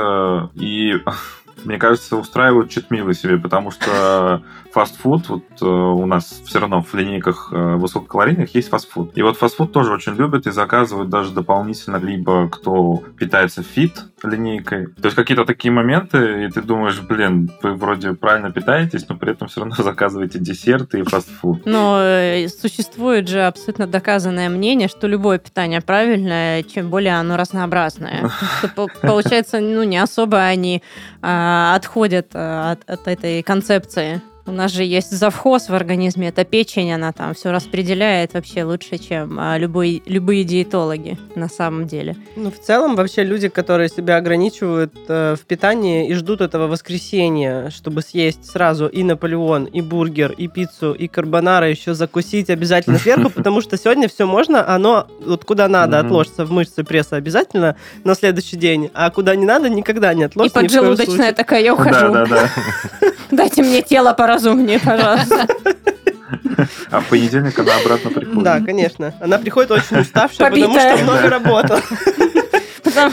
[0.55, 0.95] И
[1.65, 4.43] мне кажется, устраивают cheat meal ы себе, потому что
[4.77, 9.17] фастфуд, вот э, у нас все равно в линейках э, высококалорийных есть фастфуд.
[9.17, 14.89] И вот фастфуд тоже очень любят и заказывают даже дополнительно, либо кто питается fit линейкой.
[14.89, 19.33] То есть какие-то такие моменты, и ты думаешь, блин, вы вроде правильно питаетесь, но при
[19.33, 21.65] этом все равно заказываете десерты и фастфуд.
[21.65, 28.31] Но э, существует же абсолютно доказанное мнение, что любое питание правильное, чем более оно разнообразное.
[29.01, 30.83] Получается, ну, не особо они
[31.23, 34.21] а, отходят от, от этой концепции.
[34.47, 38.97] У нас же есть завхоз в организме, это печень, она там все распределяет вообще лучше,
[38.97, 42.17] чем а, любой, любые диетологи на самом деле.
[42.37, 47.71] Ну, в целом, вообще люди, которые себя ограничивают э, в питании и ждут этого воскресенья,
[47.71, 53.31] чтобы съесть сразу и Наполеон, и бургер, и пиццу, и карбонара, еще закусить обязательно сверху,
[53.35, 58.15] потому что сегодня все можно, оно вот куда надо отложится в мышцы пресса обязательно на
[58.15, 60.61] следующий день, а куда не надо никогда не отложится.
[60.61, 62.13] И поджелудочная такая, я ухожу.
[62.13, 62.49] Да, да, да.
[63.33, 65.47] Дайте мне тело пора поразумнее, пожалуйста.
[66.91, 68.43] А в понедельник она обратно приходит.
[68.43, 69.15] Да, конечно.
[69.21, 71.81] Она приходит очень уставшая, потому что много работала.
[72.83, 73.13] Потому,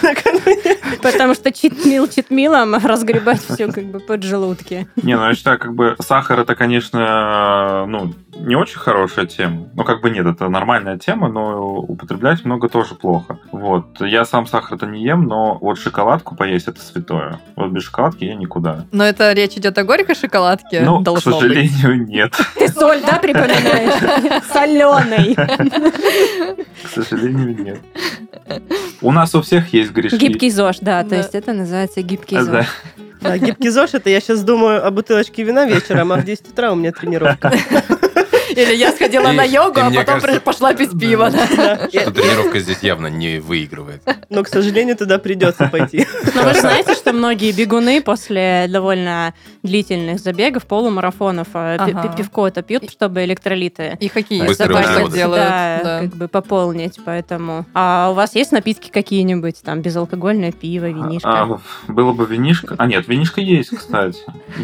[1.01, 4.87] потому что читмил читмилом разгребать все как бы под желудки.
[4.95, 9.69] Не, ну я считаю, как бы сахар это, конечно, ну, не очень хорошая тема.
[9.73, 13.39] Ну, как бы нет, это нормальная тема, но употреблять много тоже плохо.
[13.51, 14.01] Вот.
[14.01, 17.39] Я сам сахар-то не ем, но вот шоколадку поесть это святое.
[17.55, 18.85] Вот без шоколадки я никуда.
[18.91, 20.81] Но это речь идет о горькой шоколадке?
[20.81, 22.09] Ну, к сожалению, быть.
[22.09, 22.33] нет.
[22.55, 24.43] Ты соль, да, припоминаешь?
[24.51, 25.35] Соленый.
[25.35, 27.79] К сожалению, нет.
[29.01, 30.15] У нас у всех есть грешки.
[30.15, 32.65] Гибкий ЗОЖ, да, то есть это называется гибкий ЗОЖ.
[33.21, 36.71] Да, гибкий ЗОЖ, это я сейчас думаю о бутылочке вина вечером, а в 10 утра
[36.71, 37.53] у меня тренировка.
[38.55, 41.29] Или я сходила на йогу, а потом пошла пить пиво.
[41.31, 44.01] Что тренировка здесь явно не выигрывает.
[44.29, 46.05] Но, к сожалению, туда придется пойти.
[46.35, 51.77] Но вы знаете, что многие бегуны после довольно длительных забегов, полумарафонов, а,
[52.15, 54.41] пивко это пьют, чтобы электролиты и какие
[55.13, 57.65] делают, как бы пополнить, поэтому.
[57.73, 61.29] А у вас есть напитки какие-нибудь, там, безалкогольное пиво, винишко?
[61.29, 62.75] А, было бы винишко.
[62.77, 64.19] А нет, винишко есть, кстати.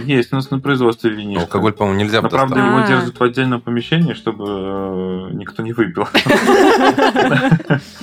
[0.06, 1.44] Есть у нас на производстве винишко.
[1.44, 5.74] Алкоголь, по-моему, нельзя Но, правда, его держат в отдельном помещении помещении, чтобы э, никто не
[5.74, 6.08] выпил.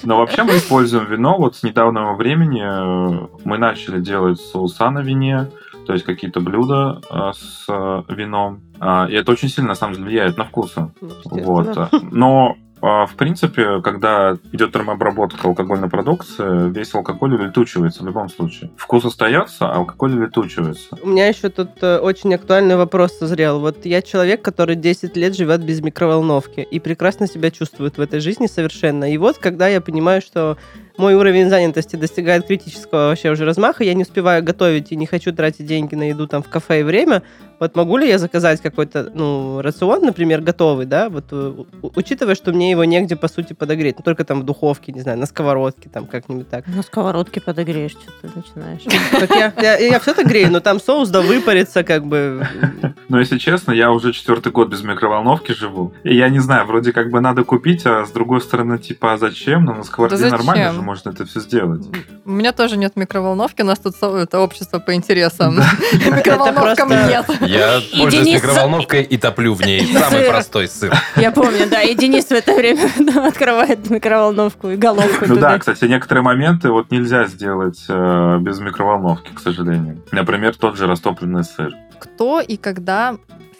[0.04, 1.36] Но вообще мы используем вино.
[1.38, 5.48] Вот с недавнего времени э, мы начали делать соуса на вине,
[5.86, 7.66] то есть какие-то блюда э, с
[8.08, 8.62] вином.
[8.80, 10.90] А, и это очень сильно, на самом деле, влияет на вкусы.
[11.00, 11.90] Ну, вот.
[12.10, 18.70] Но в принципе, когда идет термообработка алкогольной продукции, весь алкоголь улетучивается в любом случае.
[18.76, 20.96] Вкус остается, а алкоголь улетучивается.
[21.02, 23.60] У меня еще тут э, очень актуальный вопрос созрел.
[23.60, 28.20] Вот я человек, который 10 лет живет без микроволновки и прекрасно себя чувствует в этой
[28.20, 29.10] жизни совершенно.
[29.10, 30.58] И вот когда я понимаю, что
[30.96, 35.32] мой уровень занятости достигает критического вообще уже размаха, я не успеваю готовить и не хочу
[35.32, 37.22] тратить деньги на еду там в кафе и время,
[37.58, 42.52] вот могу ли я заказать какой-то, ну, рацион, например, готовый, да, вот э, учитывая, что
[42.52, 45.88] мне его негде, по сути, подогреть, ну, только там в духовке, не знаю, на сковородке,
[45.88, 46.66] там как-нибудь так.
[46.66, 48.82] На сковородке подогреешь, что ты начинаешь.
[49.16, 52.46] Так я, я, я все так грею, но там соус да выпарится, как бы.
[53.08, 56.92] Но если честно, я уже четвертый год без микроволновки живу, и я не знаю, вроде
[56.92, 59.64] как бы надо купить, а с другой стороны, типа, а зачем?
[59.64, 61.86] Но на сковородке да нормально же можно это все сделать.
[62.24, 65.56] У меня тоже нет микроволновки, у нас тут это общество по интересам.
[65.92, 67.26] Микроволновкам нет.
[67.46, 69.86] Я пользуюсь микроволновкой и топлю в ней.
[69.86, 70.94] Самый простой сыр.
[71.16, 71.82] Я помню, да.
[71.82, 72.90] И Денис в это время
[73.26, 79.32] открывает микроволновку и головку Ну да, кстати, некоторые моменты вот нельзя сделать э, без микроволновки,
[79.34, 80.02] к сожалению.
[80.12, 81.72] Например, тот же растопленный сыр.
[81.98, 83.16] Кто и когда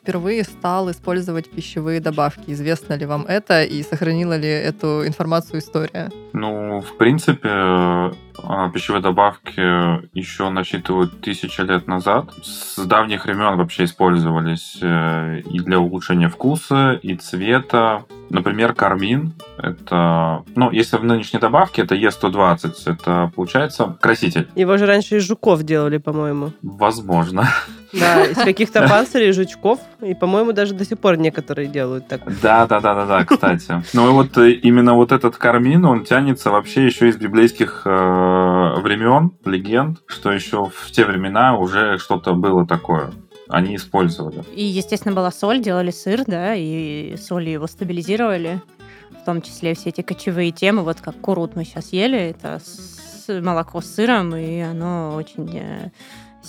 [0.07, 2.53] впервые стал использовать пищевые добавки?
[2.53, 6.12] Известно ли вам это и сохранила ли эту информацию история?
[6.33, 9.61] Ну, в принципе, э, пищевые добавки
[10.16, 12.27] еще насчитывают тысячи лет назад.
[12.40, 18.05] С давних времен вообще использовались э, и для улучшения вкуса, и цвета.
[18.31, 19.33] Например, кармин.
[19.59, 22.75] Это, ну, если в нынешней добавке, это Е120.
[22.87, 24.47] Это, получается, краситель.
[24.55, 26.53] Его же раньше из жуков делали, по-моему.
[26.62, 27.49] Возможно.
[27.92, 29.81] Да, из каких-то панцирей, жучков.
[30.01, 32.22] И, по-моему, даже до сих пор некоторые делают так.
[32.40, 33.83] Да, да, да, да, да, кстати.
[33.92, 37.90] Ну и вот э, именно вот этот кармин, он тянется вообще еще из библейских э,
[38.81, 43.11] времен, легенд, что еще в те времена уже что-то было такое
[43.49, 44.42] они использовали.
[44.55, 48.61] И, естественно, была соль, делали сыр, да, и соль его стабилизировали,
[49.22, 52.61] в том числе все эти кочевые темы, вот как курут мы сейчас ели, это
[53.29, 55.90] молоко с сыром, и оно очень э,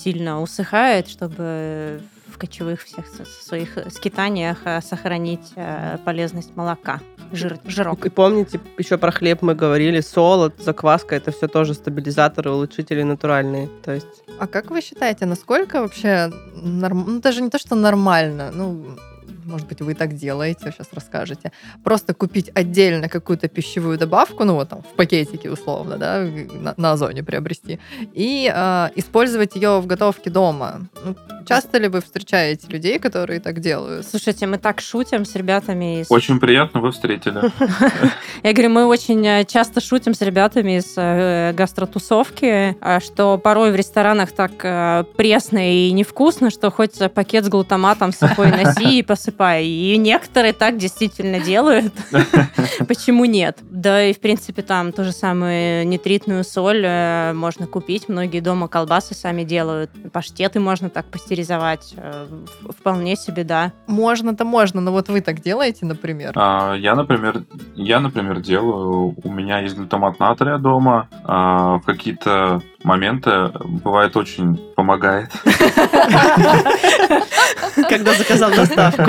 [0.03, 3.05] сильно усыхает, чтобы в кочевых всех
[3.41, 6.99] своих скитаниях э, сохранить э, полезность молока,
[7.31, 8.05] жир, жирок.
[8.05, 13.69] И помните, еще про хлеб мы говорили, солод, закваска, это все тоже стабилизаторы, улучшители натуральные.
[13.83, 14.23] То есть...
[14.39, 17.05] А как вы считаете, насколько вообще норм...
[17.07, 18.85] ну даже не то, что нормально, ну
[19.47, 21.51] может быть, вы так делаете, сейчас расскажете,
[21.83, 26.91] просто купить отдельно какую-то пищевую добавку, ну вот там в пакетике условно, да, на, на
[26.91, 27.79] Озоне приобрести,
[28.13, 30.87] и э, использовать ее в готовке дома.
[31.03, 31.15] Ну,
[31.47, 34.05] часто ли вы встречаете людей, которые так делают?
[34.05, 36.01] Слушайте, мы так шутим с ребятами.
[36.01, 36.11] Из...
[36.11, 37.41] Очень приятно, вы встретили.
[38.43, 43.71] Я говорю, мы очень э, часто шутим с ребятами из э, гастротусовки, э, что порой
[43.71, 49.03] в ресторанах так пресно и невкусно, что хоть пакет с глутаматом с собой носи и
[49.03, 49.65] посыпай засыпай.
[49.65, 51.93] И некоторые так действительно делают.
[52.87, 53.59] Почему нет?
[53.61, 58.09] Да и, в принципе, там то же самое нитритную соль э, можно купить.
[58.09, 59.91] Многие дома колбасы сами делают.
[60.11, 61.93] Паштеты можно так пастеризовать.
[61.97, 62.27] Э,
[62.77, 63.71] вполне себе, да.
[63.87, 66.33] Можно-то можно, но вот вы так делаете, например?
[66.35, 67.43] А, я, например,
[67.75, 69.15] я, например, делаю.
[69.23, 71.07] У меня есть глутамат натрия дома.
[71.23, 73.51] А, в какие-то моменты
[73.83, 75.29] бывает очень помогает.
[77.89, 79.03] Когда заказал доставку.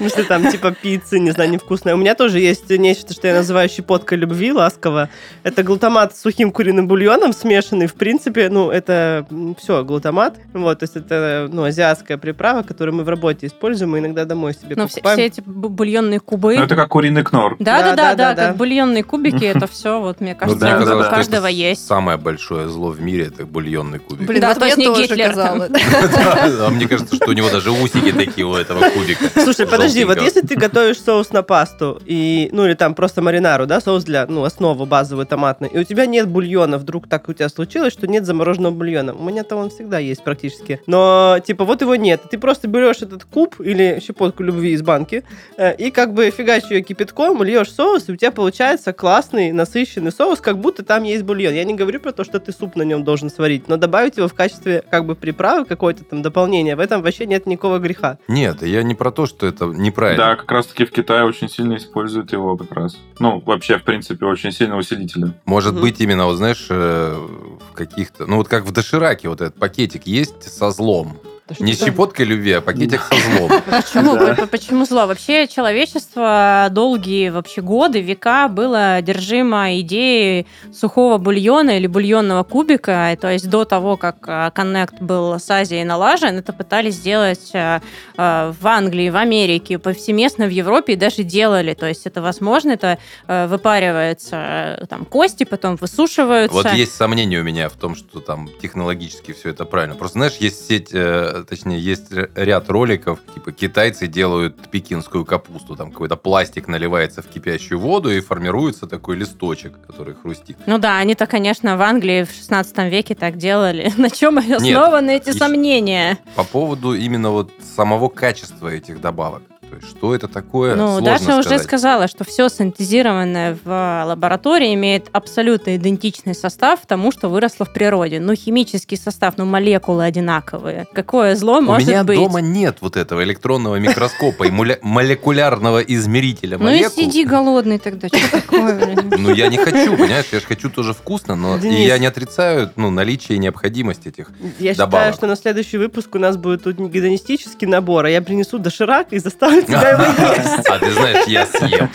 [0.00, 1.94] Если там типа пиццы, не знаю, невкусная.
[1.94, 5.08] У меня тоже есть нечто, что я называю щепоткой любви, ласково.
[5.42, 7.86] Это глутамат с сухим куриным бульоном смешанный.
[7.86, 9.26] В принципе, ну, это
[9.58, 10.36] все, глутамат.
[10.52, 14.54] Вот, то есть это, ну, азиатская приправа, которую мы в работе используем, и иногда домой
[14.54, 15.16] себе ну, покупаем.
[15.16, 16.56] Все, эти бульонные кубы.
[16.56, 17.56] Ну, это как куриный кнор.
[17.58, 21.46] Да, да, да, да, как бульонные кубики, это все, вот, мне ну кажется, у каждого
[21.46, 21.86] есть.
[21.86, 24.26] Самое большое зло в мире это бульонный кубик.
[24.26, 25.34] Блин, да, то есть не Гитлер.
[25.36, 29.24] А мне кажется, что у него даже усики такие у этого кубика.
[29.42, 33.66] Слушай, подожди, вот если ты готовишь соус на пасту, и, ну или там просто маринару,
[33.66, 37.32] да, соус для, ну, основу базовую томатную, и у тебя нет бульона, вдруг так у
[37.32, 39.14] тебя случилось, что нет замороженного бульона.
[39.14, 40.80] У меня-то он всегда есть практически.
[40.86, 42.22] Но, типа, вот его нет.
[42.30, 45.24] Ты просто берешь этот куб или щепотку любви из банки,
[45.56, 50.12] э, и как бы фигачишь ее кипятком, льешь соус, и у тебя получается классный, насыщенный
[50.12, 51.54] соус, как будто там есть бульон.
[51.54, 54.28] Я не говорю про то, что ты суп на нем должен сварить, но добавить его
[54.28, 58.18] в качестве как бы приправы, какое-то там дополнение, в этом вообще нет никакого греха.
[58.28, 60.24] Нет, я не про то, что это неправильно.
[60.24, 62.96] Да, как раз-таки в Китае очень сильно используют его как раз.
[63.18, 65.32] Ну, вообще, в принципе, очень сильно усилители.
[65.44, 65.82] Может угу.
[65.82, 68.26] быть, именно, вот знаешь, э, в каких-то...
[68.26, 71.16] Ну, вот как в дошираке вот этот пакетик есть со злом.
[71.60, 73.50] Не щепоткой любви, а пакетик со злом.
[73.70, 74.46] Почему?
[74.46, 75.06] Почему зло?
[75.06, 83.14] Вообще человечество долгие вообще годы, века было одержимо идеей сухого бульона или бульонного кубика.
[83.20, 87.80] То есть до того, как Коннект был с Азией налажен, это пытались сделать э,
[88.16, 91.74] э, в Англии, в Америке, повсеместно в Европе и даже делали.
[91.74, 96.56] То есть это возможно, это э, выпаривается там кости, потом высушиваются.
[96.56, 99.94] Вот есть сомнения у меня в том, что там технологически все это правильно.
[99.94, 100.94] Просто знаешь, есть сеть
[101.42, 107.80] точнее, есть ряд роликов, типа китайцы делают пекинскую капусту, там какой-то пластик наливается в кипящую
[107.80, 110.56] воду и формируется такой листочек, который хрустит.
[110.66, 113.92] Ну да, они-то, конечно, в Англии в 16 веке так делали.
[113.96, 116.18] На чем основаны Нет, эти сомнения?
[116.36, 119.42] По поводу именно вот самого качества этих добавок.
[119.70, 120.74] То есть, что это такое?
[120.74, 121.46] Ну, Даша сказать.
[121.46, 127.72] уже сказала, что все синтезированное в лаборатории имеет абсолютно идентичный состав тому, что выросло в
[127.72, 128.20] природе.
[128.20, 130.86] Ну, химический состав, ну, молекулы одинаковые.
[130.92, 132.18] Какое зло У может меня быть?
[132.18, 138.30] дома нет вот этого электронного микроскопа и молекулярного измерителя Ну и сиди голодный тогда, что
[138.30, 138.96] такое?
[139.18, 142.90] Ну, я не хочу, понимаешь, я же хочу тоже вкусно, но я не отрицаю ну,
[142.90, 147.66] наличие и необходимость этих Я считаю, что на следующий выпуск у нас будет тут гедонистический
[147.66, 150.04] набор, а я принесу доширак и заставлю тебя его
[150.36, 150.68] есть.
[150.68, 151.90] А ты знаешь, я съем.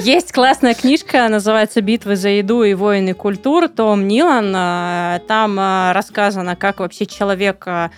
[0.00, 4.52] Есть классная книжка, называется «Битвы за еду и войны культур», Том Нилан.
[4.54, 7.90] А, Там а, рассказано, как вообще человек а,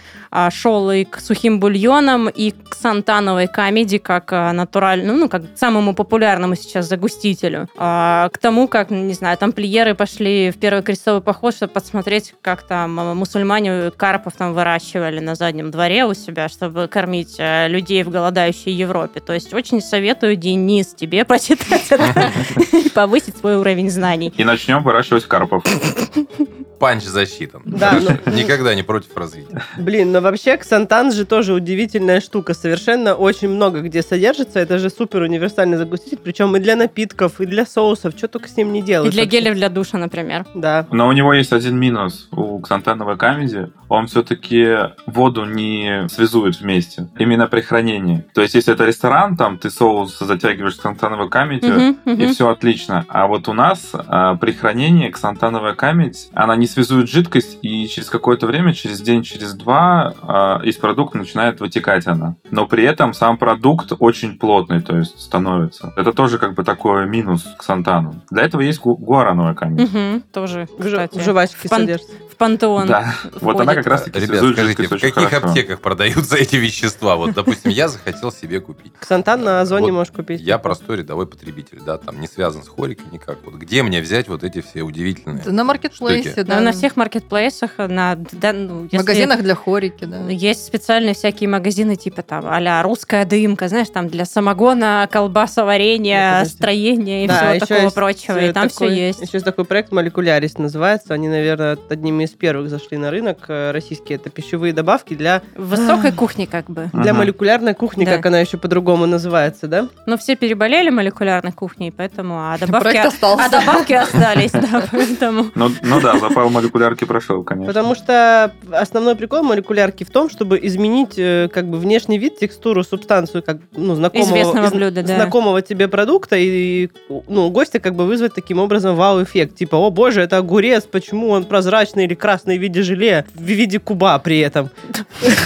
[0.51, 6.55] шел и к сухим бульонам, и к сантановой комедии, как натуральному, ну, как самому популярному
[6.55, 7.69] сейчас загустителю.
[7.75, 13.17] К тому, как, не знаю, тамплиеры пошли в первый крестовый поход, чтобы посмотреть, как там
[13.17, 19.00] мусульмане карпов там выращивали на заднем дворе у себя, чтобы кормить людей в голодающей Европе.
[19.09, 22.33] То есть очень советую, Денис, тебе почитать это
[22.73, 24.33] и повысить свой уровень знаний.
[24.37, 25.65] И начнем выращивать карпов.
[26.81, 27.63] Панч засчитан.
[27.67, 29.63] Да, ну- Никогда не против развития.
[29.79, 32.55] Блин, но вообще ксантан же тоже удивительная штука.
[32.55, 34.59] Совершенно очень много где содержится.
[34.59, 36.19] Это же супер универсальный загуститель.
[36.25, 38.15] Причем и для напитков, и для соусов.
[38.17, 39.13] Что только с ним не И делают.
[39.15, 40.47] для геля для душа, например.
[40.55, 40.87] Да.
[40.91, 43.71] Но у него есть один минус у ксантановой камеди.
[43.91, 44.75] Он все-таки
[45.07, 47.09] воду не связует вместе.
[47.19, 48.25] Именно при хранении.
[48.35, 52.21] То есть, если это ресторан, там ты соус затягиваешь в ксантановую камедью, Мгм, мгм.
[52.21, 53.05] и все отлично.
[53.09, 58.09] А вот у нас а, при хранении ксантановая камедь, она не связует жидкость, и через
[58.11, 62.37] какое-то время, через день, через два, а, из продукта начинает вытекать она.
[62.51, 65.93] Но при этом сам продукт очень плотный, то есть становится.
[65.97, 68.23] Это тоже как бы такой минус ксантану.
[68.31, 69.93] Для этого есть гу- гуарановая камедь.
[69.93, 71.19] Мгм, Тоже, кстати.
[71.19, 72.13] в жвачке В пан- содержится.
[72.41, 75.47] Пантеон Да, вот она как раз таки Ребят, скажите, в каких хорошо.
[75.49, 77.17] аптеках продаются эти вещества?
[77.17, 78.95] Вот, допустим, я захотел себе купить.
[78.99, 80.41] Ксантан на Озоне Вот можешь купить.
[80.41, 83.37] Я простой рядовой потребитель, да, там не связан с хорикой никак.
[83.45, 85.45] Вот где мне взять вот эти все удивительные?
[85.45, 86.61] На маркетплейсе, да.
[86.61, 90.27] На всех маркетплейсах, на да, ну, магазинах для хорики, да.
[90.31, 95.67] Есть специальные всякие магазины, типа там а русская дымка, знаешь, там для самогона, колбаса, Ну,
[95.67, 98.39] варенья, строения и Да, всего такого прочего.
[98.39, 99.21] э, И там такой- все есть.
[99.21, 101.13] Еще есть такой проект «Молекулярис» называется.
[101.13, 104.17] Они, наверное, одними из первых зашли на рынок э, российские.
[104.17, 106.91] Это пищевые добавки для, В высокой кухне как бы.
[106.93, 107.19] для Мгм.
[107.19, 108.17] молекулярной кухни, Да.
[108.17, 109.89] как она еще по-другому называется, да?
[110.07, 113.45] Но все переболели молекулярной кухней, поэтому а добавки, остался.
[113.45, 115.47] а добавки остались, да, поэтому.
[115.55, 117.67] Ну, ну да, запал молекулярки прошел, конечно.
[117.73, 122.83] Потому что основной прикол молекулярки в том, чтобы изменить э, как бы внешний вид, текстуру,
[122.85, 125.15] субстанцию как ну, знакомого, Известного из- блюда, да.
[125.17, 126.89] знакомого тебе продукта и
[127.29, 129.57] ну, гостя как бы вызвать таким образом вау-эффект.
[129.57, 133.79] Типа, о боже, это огурец, почему он прозрачный или красный в виде желе, в виде
[133.81, 134.71] куба при этом.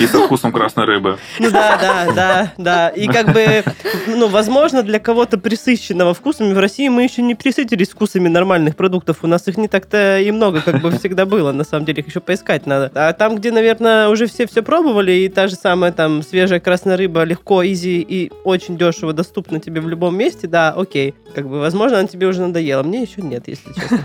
[0.00, 1.18] И со вкусом красной рыбы.
[1.38, 2.88] Ну да, да, да, да.
[2.88, 3.64] И как бы,
[4.06, 9.18] ну, возможно, для кого-то присыщенного вкусами в России мы еще не присытились вкусами нормальных продуктов.
[9.22, 11.52] У нас их не так-то и много, как бы всегда было.
[11.52, 12.90] На самом деле их еще поискать надо.
[12.94, 16.96] А там, где, наверное, уже все все пробовали, и та же самая там свежая красная
[16.96, 21.14] рыба легко, изи и очень дешево доступна тебе в любом месте, да, окей.
[21.34, 22.82] Как бы, возможно, она тебе уже надоела.
[22.82, 24.00] Мне еще нет, если честно.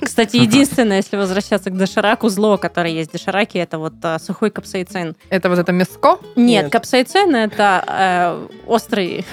[0.00, 4.50] Кстати, единственное, если возвращаться к дошираку, зло, которое есть в дошираке, это вот а, сухой
[4.50, 5.16] капсаицин.
[5.30, 6.18] Это вот это мяско.
[6.36, 6.72] Нет, Нет.
[6.72, 9.24] капсаицин это э, острый,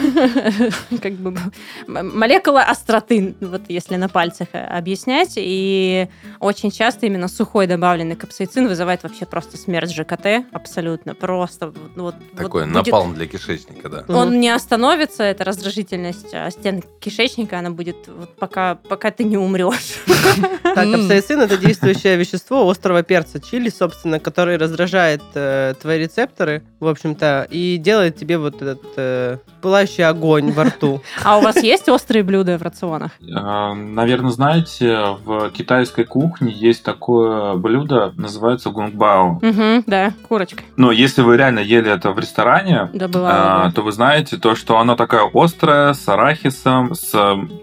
[1.01, 1.35] как бы
[1.87, 5.33] молекула остроты, вот если на пальцах э, объяснять.
[5.37, 6.07] И
[6.39, 11.67] очень часто именно сухой добавленный капсаицин вызывает вообще просто смерть ЖКТ, абсолютно просто.
[11.67, 14.05] Вот, вот Такой будет- напалм для кишечника, да.
[14.07, 19.37] Он не остановится, эта раздражительность а, стен кишечника, она будет вот пока, пока ты не
[19.37, 19.95] умрешь.
[20.75, 20.93] Так, М.
[20.93, 27.47] капсаицин это действующее вещество острого перца чили, собственно, который раздражает э, твои рецепторы, в общем-то,
[27.49, 31.01] и делает тебе вот этот э, пылающий огонь во рту.
[31.23, 33.11] А у вас есть острые блюда в рационах?
[33.19, 39.39] Наверное, знаете, в китайской кухне есть такое блюдо, называется гунгбао.
[39.41, 40.63] Угу, да, курочка.
[40.75, 44.79] Но если вы реально ели это в ресторане, Да, а, то вы знаете то, что
[44.79, 47.13] оно такая острая, с арахисом, с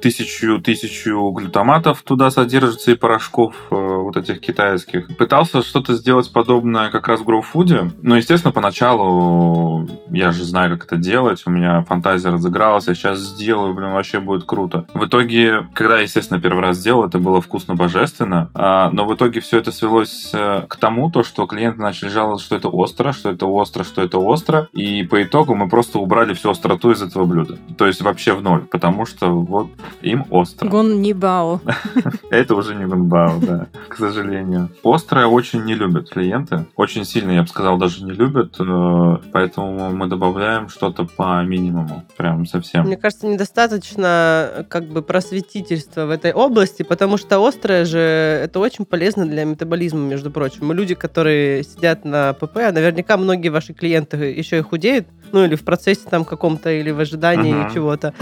[0.01, 2.31] тысячу тысячу глютаматов туда
[2.71, 5.17] содержится и порошков э, вот этих китайских.
[5.17, 7.91] Пытался что-то сделать подобное как раз в гроуфуде.
[8.03, 11.43] Но, естественно, поначалу я же знаю, как это делать.
[11.47, 12.87] У меня фантазия разыгралась.
[12.89, 14.87] Я сейчас сделаю, блин, вообще будет круто.
[14.95, 18.51] В итоге, когда я, естественно, первый раз сделал, это было вкусно божественно.
[18.55, 22.47] А, но в итоге все это свелось э, к тому, то, что клиенты начали жаловаться,
[22.47, 24.69] что это остро, что это остро, что это остро.
[24.73, 27.59] И по итогу мы просто убрали всю остроту из этого блюда.
[27.77, 28.63] То есть вообще в ноль.
[28.63, 29.69] Потому что вот
[30.03, 30.69] им остро.
[30.69, 31.61] Гон Нибао.
[32.31, 34.69] Это уже не гунбао, да, к сожалению.
[34.85, 36.67] Острое очень не любят клиенты.
[36.77, 38.57] Очень сильно, я бы сказал, даже не любят.
[38.59, 42.05] э, Поэтому мы добавляем что-то по минимуму.
[42.17, 42.87] Прям совсем.
[42.87, 48.59] Мне кажется, недостаточно э, как бы просветительства в этой области, потому что острое же это
[48.59, 50.67] очень полезно для метаболизма, между прочим.
[50.67, 55.45] Мы люди, которые сидят на ПП, а наверняка многие ваши клиенты еще и худеют, ну
[55.45, 57.75] или в процессе там каком-то, или в ожидании Мгм.
[57.75, 58.13] чего-то.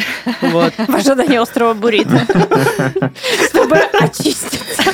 [0.43, 0.73] Вот.
[0.89, 2.21] В ожидании острого буррито.
[3.49, 4.93] Чтобы очиститься.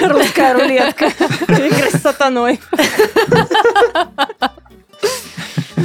[0.00, 1.06] Русская рулетка.
[1.48, 2.60] Игры с сатаной.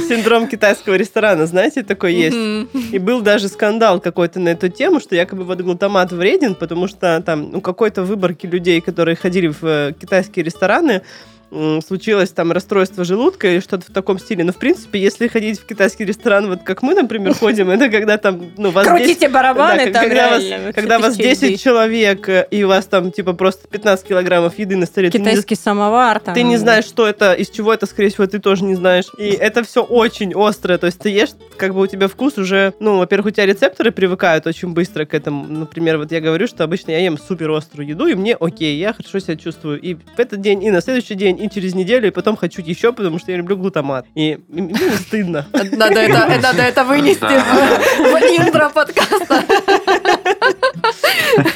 [0.08, 2.36] Синдром китайского ресторана, знаете, такой есть.
[2.36, 2.68] Мгм.
[2.92, 7.22] И был даже скандал какой-то на эту тему, что якобы вот глутамат вреден, потому что
[7.24, 11.02] там у какой-то выборки людей, которые ходили в э, китайские рестораны,
[11.86, 14.44] случилось там расстройство желудка или что-то в таком стиле.
[14.44, 18.18] Но, в принципе, если ходить в китайский ресторан, вот как мы, например, ходим, это когда
[18.18, 20.44] там, ну, вас 10 Крутите барабаны, да, когда вас,
[20.74, 21.56] когда вас тысяча 10 еды.
[21.56, 25.54] человек, и у вас там, типа, просто 15 килограммов еды на столе, ты не Китайский
[25.54, 26.34] самовар там.
[26.34, 29.06] ты не знаешь, что это, из чего это, скорее всего, ты тоже не знаешь.
[29.18, 30.78] И это все очень острое.
[30.78, 32.74] То есть ты ешь, как бы у тебя вкус уже...
[32.80, 35.46] Ну, во-первых, у тебя рецепторы привыкают очень быстро к этому.
[35.46, 38.92] Например, вот я говорю, что обычно я ем супер острую еду, и мне окей, я
[38.92, 39.80] хорошо себя чувствую.
[39.80, 42.92] И в этот день, и на следующий день, и через неделю, и потом хочу еще,
[42.92, 44.06] потому что я люблю глутамат.
[44.14, 45.46] И, мне не стыдно.
[45.52, 49.44] Надо это, надо это вынести в, в интро подкаста.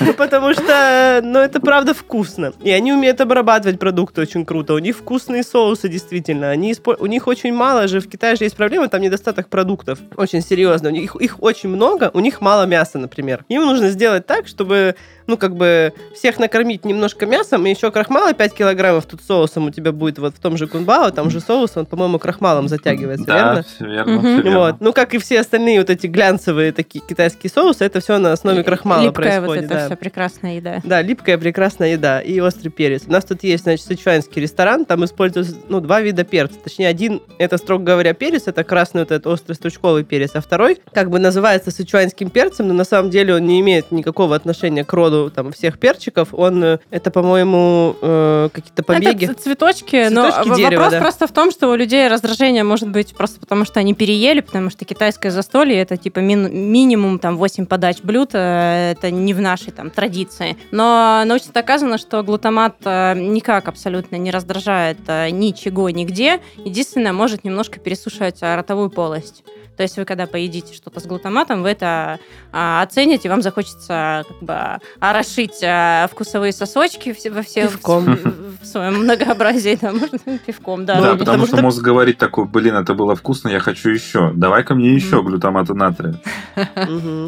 [0.01, 2.53] Ну, потому что, ну, это правда вкусно.
[2.63, 4.75] И они умеют обрабатывать продукты очень круто.
[4.75, 6.51] У них вкусные соусы, действительно.
[6.51, 9.99] Они испо- У них очень мало же, в Китае же есть проблема, там недостаток продуктов.
[10.17, 10.89] Очень серьезно.
[10.89, 13.45] У них их очень много, у них мало мяса, например.
[13.49, 14.95] Им нужно сделать так, чтобы,
[15.27, 19.71] ну, как бы, всех накормить немножко мясом, и еще крахмала 5 килограммов тут соусом у
[19.71, 23.35] тебя будет вот в том же кунбао, там же соус, он, по-моему, крахмалом затягивается, Да,
[23.37, 23.63] верно?
[23.63, 24.59] все верно, верно.
[24.59, 24.77] Вот.
[24.81, 28.63] Ну, как и все остальные вот эти глянцевые такие китайские соусы, это все на основе
[28.63, 29.65] крахмала Липкая вот происходит.
[29.65, 29.87] это да.
[29.87, 30.81] все прекрасная еда.
[30.85, 33.03] Да, липкая прекрасная еда и острый перец.
[33.07, 36.57] У нас тут есть, значит, сычуанский ресторан, там используются, ну, два вида перца.
[36.63, 40.79] Точнее, один, это, строго говоря, перец, это красный вот этот острый стручковый перец, а второй,
[40.93, 44.93] как бы называется сычуанским перцем, но на самом деле он не имеет никакого отношения к
[44.93, 46.29] роду там всех перчиков.
[46.33, 49.25] Он, э, это, по-моему, э, какие-то побеги.
[49.25, 51.01] Это цветочки, но Цветочки в- дерева, вопрос да.
[51.01, 54.71] просто в том, что у людей раздражение может быть просто потому, что они переели, потому
[54.71, 59.41] что китайское застолье это типа мин- минимум там 8 подач блюд, э, это не в
[59.41, 60.57] нашей там традиции.
[60.71, 66.41] Но научно доказано, что глутамат э, никак абсолютно не раздражает э, ничего нигде.
[66.65, 69.43] Единственное, может немножко пересушивать ротовую полость.
[69.79, 72.19] То есть вы когда поедите что-то с глутаматом, вы это
[72.51, 74.59] а, оцените, вам захочется как бы
[74.99, 78.05] орошить а, вкусовые сосочки во все Пивком.
[78.05, 81.01] в, в своем многообразии, да, можно пивком, да.
[81.01, 84.33] Да, Ну, потому, что, мозг говорит такой, блин, это было вкусно, я хочу еще.
[84.35, 86.21] Давай-ка мне еще глютамата натрия.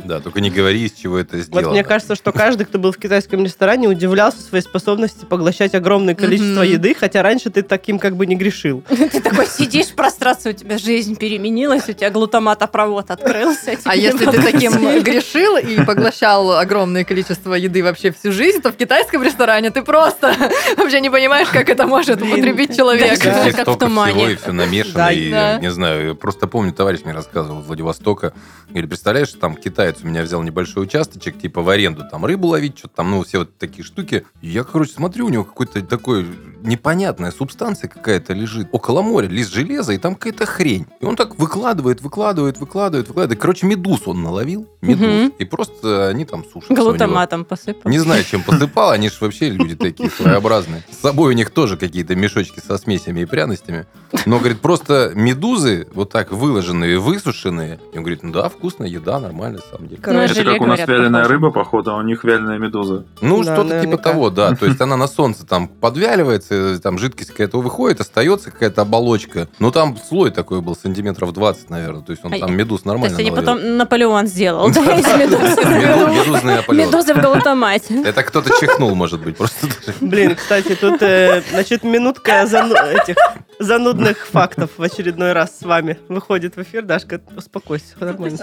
[0.05, 1.71] Да, только не говори, из чего это Вот сделано.
[1.71, 6.63] мне кажется, что каждый, кто был в китайском ресторане, удивлялся своей способности поглощать огромное количество
[6.63, 8.83] еды, хотя раньше ты таким как бы не грешил.
[8.89, 12.11] Ты такой сидишь в пространстве, у тебя жизнь переменилась, у тебя
[12.41, 13.77] глутаматопровод открылся.
[13.85, 14.73] А если ты таким
[15.03, 20.35] грешил и поглощал огромное количество еды вообще всю жизнь, то в китайском ресторане ты просто
[20.77, 23.21] вообще не понимаешь, как это может употребить Да, человек.
[23.57, 24.13] как в тумане.
[24.15, 28.33] всего, и все намешано, Да, и, не знаю, просто помню, товарищ мне рассказывал из Владивостока,
[28.69, 32.79] говорит, представляешь, там китаец у меня взял небольшой участочек, типа в аренду, там рыбу ловить,
[32.79, 34.25] что-то там, ну, все вот такие штуки.
[34.41, 36.27] И я, короче, смотрю, у него какой-то такой
[36.63, 40.87] непонятная субстанция какая-то лежит около моря, лист железа, и там какая-то хрень.
[41.01, 43.41] И он так выкладывает, выкладывает, выкладывает, выкладывает.
[43.41, 45.33] Короче, медуз он наловил, медуз, Мгм.
[45.39, 46.63] и просто они там него.
[46.69, 47.91] Глутаматом посыпал.
[47.91, 50.83] Не знаю, чем посыпал, они же вообще люди такие своеобразные.
[50.91, 53.87] С собой у них тоже какие-то мешочки со смесями и пряностями.
[54.27, 57.79] Но, говорит, просто медузы вот так выложенные, высушенные.
[57.93, 60.01] И он говорит, ну да, вкусная еда, нормально, на самом деле.
[60.03, 61.35] Короче, Это как у нас говорят, вяленая похоже.
[61.35, 63.05] рыба, походу, а у них вяленая медуза.
[63.21, 64.03] Ну, Да, что-то типа наверняка.
[64.11, 64.55] того, да.
[64.55, 69.49] То есть она на солнце там подвяливается, там жидкость какая-то выходит, остается какая-то оболочка.
[69.59, 72.03] Ну, там слой такой был, сантиметров 20, наверное.
[72.03, 75.07] То есть он А там медуз То нормально есть они потом Наполеон сделал, да, из
[75.07, 75.63] медузы.
[75.65, 76.87] Меду- Медузный Наполеон.
[76.87, 78.03] Медузы в глутамате.
[78.05, 79.67] Это кто-то чихнул, может быть, просто.
[80.01, 83.17] Блин, кстати, тут, э, значит, минутка этих
[83.59, 86.83] занудных фактов в очередной раз с вами выходит в эфир.
[86.83, 88.39] Дашка, успокойся, нормально.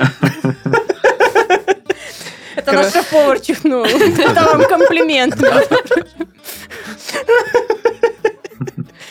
[2.55, 3.85] Это наш шеф-повар чихнул.
[3.85, 5.35] Это вам комплимент.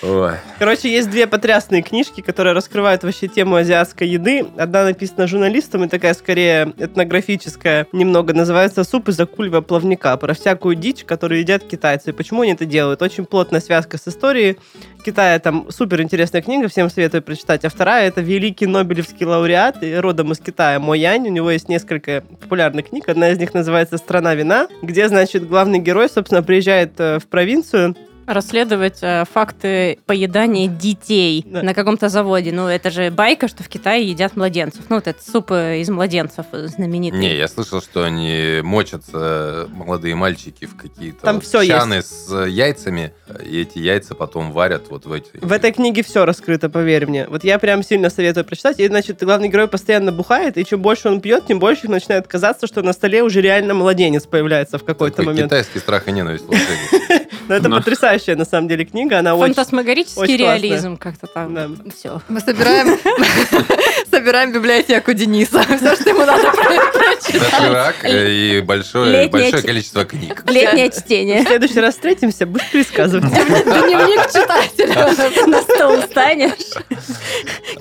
[0.03, 0.33] Ой.
[0.59, 4.47] Короче, есть две потрясные книжки, которые раскрывают вообще тему азиатской еды.
[4.59, 10.77] Одна написана журналистом и такая скорее этнографическая, немного называется «Суп из акульего плавника» про всякую
[10.77, 12.13] дичь, которую едят китайцы.
[12.13, 13.01] Почему они это делают?
[13.01, 14.59] Очень плотная связка с историей
[15.05, 15.39] Китая.
[15.39, 17.65] Там супер интересная книга, всем советую прочитать.
[17.65, 21.29] А вторая это великий нобелевский лауреат родом из Китая Мо Янь.
[21.29, 23.09] У него есть несколько популярных книг.
[23.09, 27.95] Одна из них называется «Страна вина», где, значит, главный герой, собственно, приезжает э, в провинцию,
[28.27, 31.63] Расследовать э, факты поедания детей Да.
[31.63, 32.53] на каком-то заводе.
[32.53, 34.85] Ну, это же байка, что в Китае едят младенцев.
[34.89, 37.21] Ну, вот этот суп э, из младенцев э, знаменитый.
[37.21, 42.29] Не, я слышал, что они мочатся, молодые мальчики, в какие-то Там вот всё чаны с
[42.47, 43.13] яйцами,
[43.45, 45.31] и эти яйца потом варят вот в эти...
[45.41, 47.27] В этой книге все раскрыто, поверь мне.
[47.29, 48.81] Вот я прям сильно советую прочитать.
[48.81, 52.67] И, значит, главный герой постоянно бухает, и чем больше он пьет, тем больше начинает казаться,
[52.67, 55.51] что на столе уже реально младенец появляется в какой-то Такой момент.
[55.51, 56.45] китайский страх и ненависть.
[57.49, 57.77] Но это Ну.
[57.77, 59.19] потрясающе потрясающая, на самом деле, книга.
[59.19, 59.55] Она очень...
[59.55, 60.59] Фантасмагорический очень классная.
[60.61, 61.55] реализм как-то там.
[61.55, 61.69] Да.
[61.97, 62.21] Все.
[62.29, 62.99] Мы собираем,
[64.11, 65.63] собираем библиотеку Дениса.
[65.77, 67.51] Все, что ему надо про- прочитать.
[67.51, 70.45] Доширак э, и большое, количество книг.
[70.49, 71.43] Летнее В чтение.
[71.45, 73.31] следующий раз встретимся, будешь пересказывать.
[73.31, 75.47] Дневник читателя.
[75.47, 76.53] На стол станешь.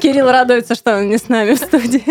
[0.01, 2.03] Кирилл радуется, что он не с нами в студии.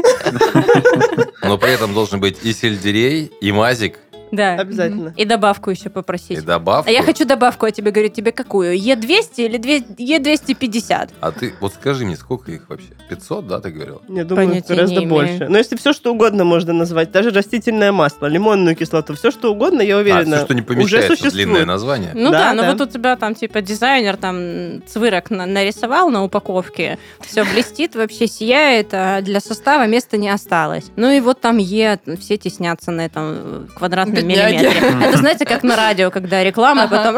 [1.43, 3.99] Но при этом должен быть и сельдерей, и мазик,
[4.35, 4.55] Да.
[4.55, 5.12] Обязательно.
[5.16, 6.45] И добавку еще и попросить.
[6.45, 6.89] добавку.
[6.89, 8.74] А я хочу добавку, а тебе говорю, тебе какую?
[8.76, 11.11] Е200 или две- Е250?
[11.20, 12.89] А ты, вот скажи мне, сколько их вообще?
[13.09, 14.03] 500, да, ты говорил?
[14.09, 15.11] Я думаю, Понятия гораздо не имею.
[15.11, 15.47] больше.
[15.49, 19.82] Но если все что угодно можно назвать, даже растительное масло, лимонную кислоту, все что угодно,
[19.82, 21.35] я А, уверена, все, что не уже помещается в существует.
[21.35, 22.12] длинное название.
[22.14, 22.72] Ну да, Да, но да.
[22.72, 28.26] вот у тебя там типа дизайнер там цвырок на- нарисовал на упаковке, все блестит, вообще
[28.26, 30.85] сияет, а для состава места не осталось.
[30.97, 34.24] Ну и вот там Е, все теснятся на этом квадратном.
[34.25, 34.70] Миллиметре.
[35.03, 37.14] Это знаете, как на радио, когда реклама, а потом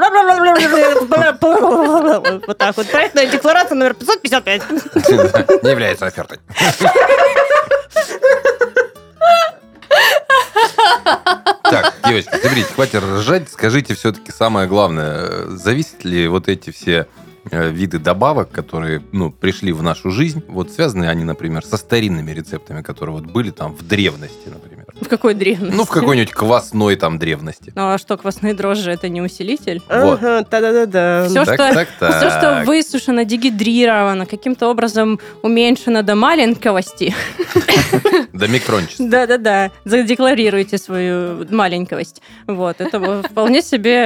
[2.46, 2.86] вот так вот.
[2.90, 4.62] Проектная декларация номер 555.
[5.62, 6.38] Не является офертой.
[11.62, 13.50] Так, девочки, соберите, хватит ржать.
[13.50, 15.46] Скажите все-таки самое главное.
[15.48, 17.06] Зависят ли вот эти все
[17.50, 22.82] виды добавок, которые ну, пришли в нашу жизнь, вот связаны они, например, со старинными рецептами,
[22.82, 24.85] которые вот были там в древности, например.
[25.00, 25.76] В какой древности?
[25.76, 27.72] Ну, в какой-нибудь квасной там древности.
[27.74, 29.82] Ну а что, квасные дрожжи это не усилитель?
[29.88, 30.18] Вот.
[30.22, 31.26] Ага, та-да-да-да.
[31.28, 32.16] Все, Так, что, так, так.
[32.16, 37.14] все, что высушено, дегидрировано, каким-то образом уменьшено до маленьковости,
[38.32, 39.06] До микрончества.
[39.08, 42.22] Да-да-да, задекларируйте свою маленьковость.
[42.46, 44.02] Вот, это вот вполне себе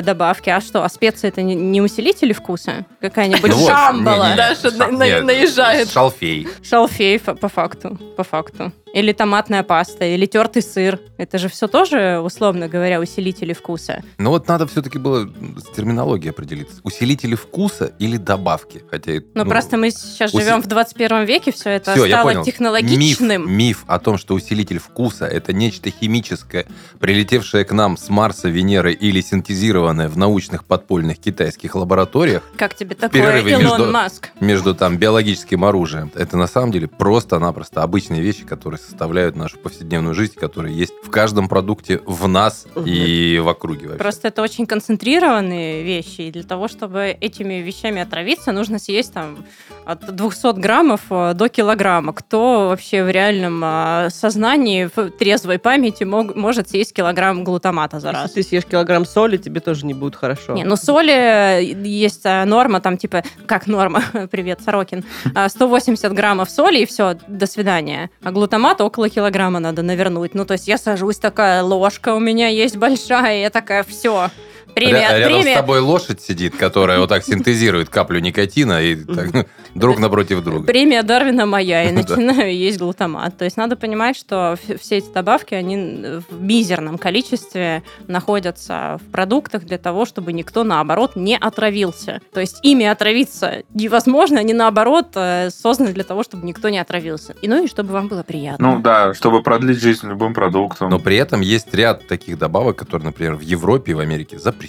[0.00, 0.50] э, добавки.
[0.50, 2.86] А что, а специи это не, не усилители вкуса?
[3.00, 4.34] Какая-нибудь Ну шамбала?
[4.36, 5.90] Даша наезжает.
[5.90, 6.48] Шалфей.
[6.62, 8.72] Шалфей по факту, по факту.
[8.92, 10.98] Или томатная паста, или тертый сыр.
[11.16, 14.02] Это же все тоже, условно говоря, усилители вкуса.
[14.18, 15.28] Ну вот надо все-таки было
[15.58, 16.80] с терминологией определиться.
[16.82, 18.82] Усилители вкуса или добавки?
[18.90, 22.16] Хотя, Но ну, просто мы сейчас уси- живем в 21 веке, все это Всё, я
[22.16, 22.44] стало понял.
[22.44, 23.42] технологичным.
[23.42, 26.66] Миф, миф о том, что усилитель вкуса это нечто химическое,
[26.98, 32.94] прилетевшее к нам с Марса, Венеры или синтезированное в научных подпольных китайских лабораториях Как тебе
[32.96, 34.30] такое, Илон между- Маск?
[34.40, 36.10] между там биологическим оружием.
[36.14, 41.10] Это на самом деле просто-напросто обычные вещи, которые составляют нашу повседневную жизнь, которые есть в
[41.10, 43.98] каждом продукте в нас и в округе вообще.
[43.98, 49.38] Просто это очень концентрированные вещи, и для того, чтобы этими вещами отравиться, нужно съесть там
[49.84, 52.12] от 200 граммов э, до килограмма.
[52.12, 58.12] Кто вообще в реальном э, сознании, в трезвой памяти мог- может съесть килограмм глутамата за
[58.12, 58.22] раз?
[58.28, 60.54] Если ты съешь килограмм соли, тебе тоже не будет хорошо.
[60.54, 65.04] Не, ну соли э, есть э, норма, там типа, как норма, привет, Сорокин,
[65.34, 68.10] А, 180 граммов соли и все, до свидания.
[68.22, 68.30] А
[68.70, 70.34] глутамата около килограмма надо навернуть.
[70.34, 74.30] Ну, то есть я сажусь, такая ложка у меня есть большая, я такая, все,
[74.74, 78.96] премия, Ря- Рядом премия, с тобой лошадь сидит, которая вот так синтезирует каплю никотина и
[78.96, 80.66] так, друг напротив друга.
[80.66, 83.36] Премия Дарвина моя, и начинаю есть глутамат.
[83.36, 89.64] То есть надо понимать, что все эти добавки, они в мизерном количестве находятся в продуктах
[89.64, 92.20] для того, чтобы никто, наоборот, не отравился.
[92.32, 97.34] То есть ими отравиться невозможно, они, наоборот, э, созданы для того, чтобы никто не отравился.
[97.42, 98.74] И ну и чтобы вам было приятно.
[98.74, 100.90] Ну да, чтобы продлить жизнь любым продуктом.
[100.90, 104.59] Но при этом есть ряд таких добавок, которые, например, в Европе и в Америке запрещены,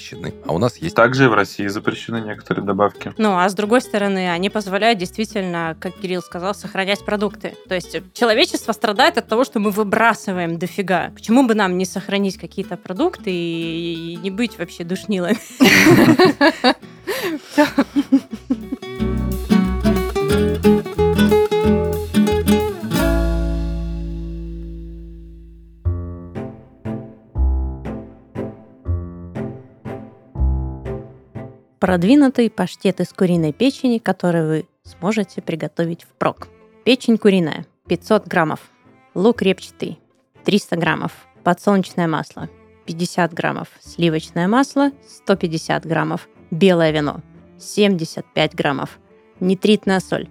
[0.46, 3.14] а у нас есть Также и в России запрещены некоторые добавки.
[3.18, 7.56] Ну, а с другой стороны, они позволяют действительно, как Кирилл сказал, сохранять продукты.
[7.68, 11.12] То есть человечество страдает от того, что мы выбрасываем дофига.
[11.14, 15.38] Почему бы нам не сохранить какие-то продукты и не быть вообще душнилами?
[31.82, 36.48] Продвинутый паштет из куриной печени, который вы сможете приготовить впрок.
[36.86, 38.60] Печень куриная 500 граммов,
[39.16, 40.00] лук репчатый
[40.46, 41.12] 300 граммов,
[41.44, 42.50] подсолнечное масло
[42.86, 44.92] 50 граммов, сливочное масло
[45.26, 47.22] 150 граммов, белое вино
[47.58, 49.00] 75 граммов,
[49.40, 50.30] нитритная соль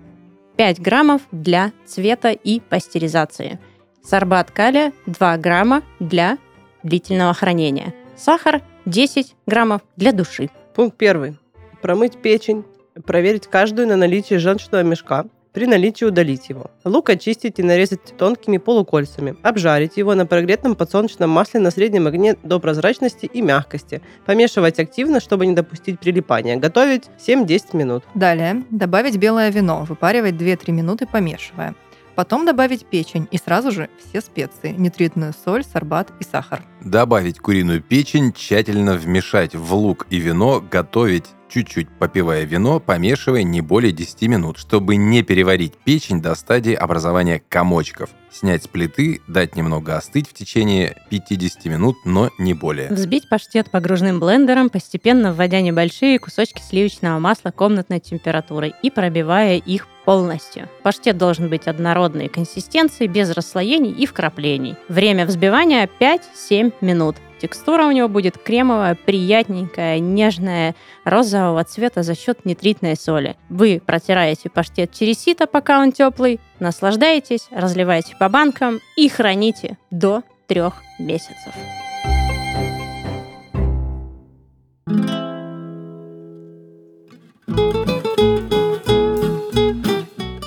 [0.56, 3.58] 5 граммов для цвета и пастеризации,
[4.04, 6.38] сорбат калия 2 грамма для
[6.84, 10.48] длительного хранения, сахар 10 граммов для души.
[10.80, 11.36] Пункт первый.
[11.82, 12.64] Промыть печень,
[13.04, 15.26] проверить каждую на наличие желчного мешка.
[15.52, 16.70] При наличии удалить его.
[16.86, 19.36] Лук очистить и нарезать тонкими полукольцами.
[19.42, 24.00] Обжарить его на прогретом подсолнечном масле на среднем огне до прозрачности и мягкости.
[24.24, 26.56] Помешивать активно, чтобы не допустить прилипания.
[26.56, 28.04] Готовить 7-10 минут.
[28.14, 31.74] Далее добавить белое вино, выпаривать 2-3 минуты, помешивая.
[32.20, 36.62] Потом добавить печень и сразу же все специи, нитритную соль, сорбат и сахар.
[36.82, 43.60] добавить куриную печень, тщательно вмешать в лук и вино, готовить чуть-чуть попивая вино, помешивая не
[43.60, 48.10] более 10 минут, чтобы не переварить печень до стадии образования комочков.
[48.30, 52.88] Снять с плиты, дать немного остыть в течение 50 минут, но не более.
[52.88, 59.88] Взбить паштет погружным блендером, постепенно вводя небольшие кусочки сливочного масла комнатной температурой и пробивая их
[60.04, 60.68] полностью.
[60.84, 64.76] Паштет должен быть однородной консистенции, без расслоений и вкраплений.
[64.88, 67.16] Время взбивания 5-7 минут.
[67.40, 70.74] Текстура у него будет кремовая, приятненькая, нежная,
[71.04, 73.36] розового цвета за счет нитритной соли.
[73.48, 80.22] Вы протираете паштет через сито, пока он теплый, наслаждаетесь, разливаете по банкам и храните до
[80.48, 81.54] трех месяцев.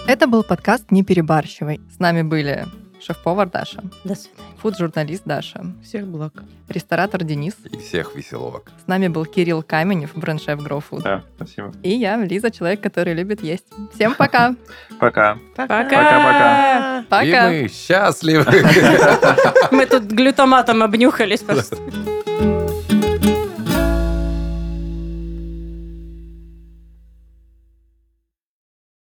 [0.07, 1.81] Это был подкаст «Не перебарщивай».
[1.95, 2.67] С нами были
[3.05, 4.39] шеф-повар Даша, До свидания.
[4.61, 6.33] фуд-журналист Даша, Всех благ.
[6.69, 7.53] ресторатор Денис.
[7.71, 8.71] И всех веселовок.
[8.83, 11.03] С нами был Кирилл Каменев, бренд-шеф Grow Food.
[11.03, 11.73] Да, спасибо.
[11.83, 13.65] И я, Лиза, человек, который любит есть.
[13.93, 14.55] Всем пока!
[14.99, 15.37] Пока.
[15.55, 16.99] Пока.
[17.01, 17.49] И Пока!
[17.49, 18.45] мы счастливы.
[19.71, 21.77] Мы тут глютаматом обнюхались просто.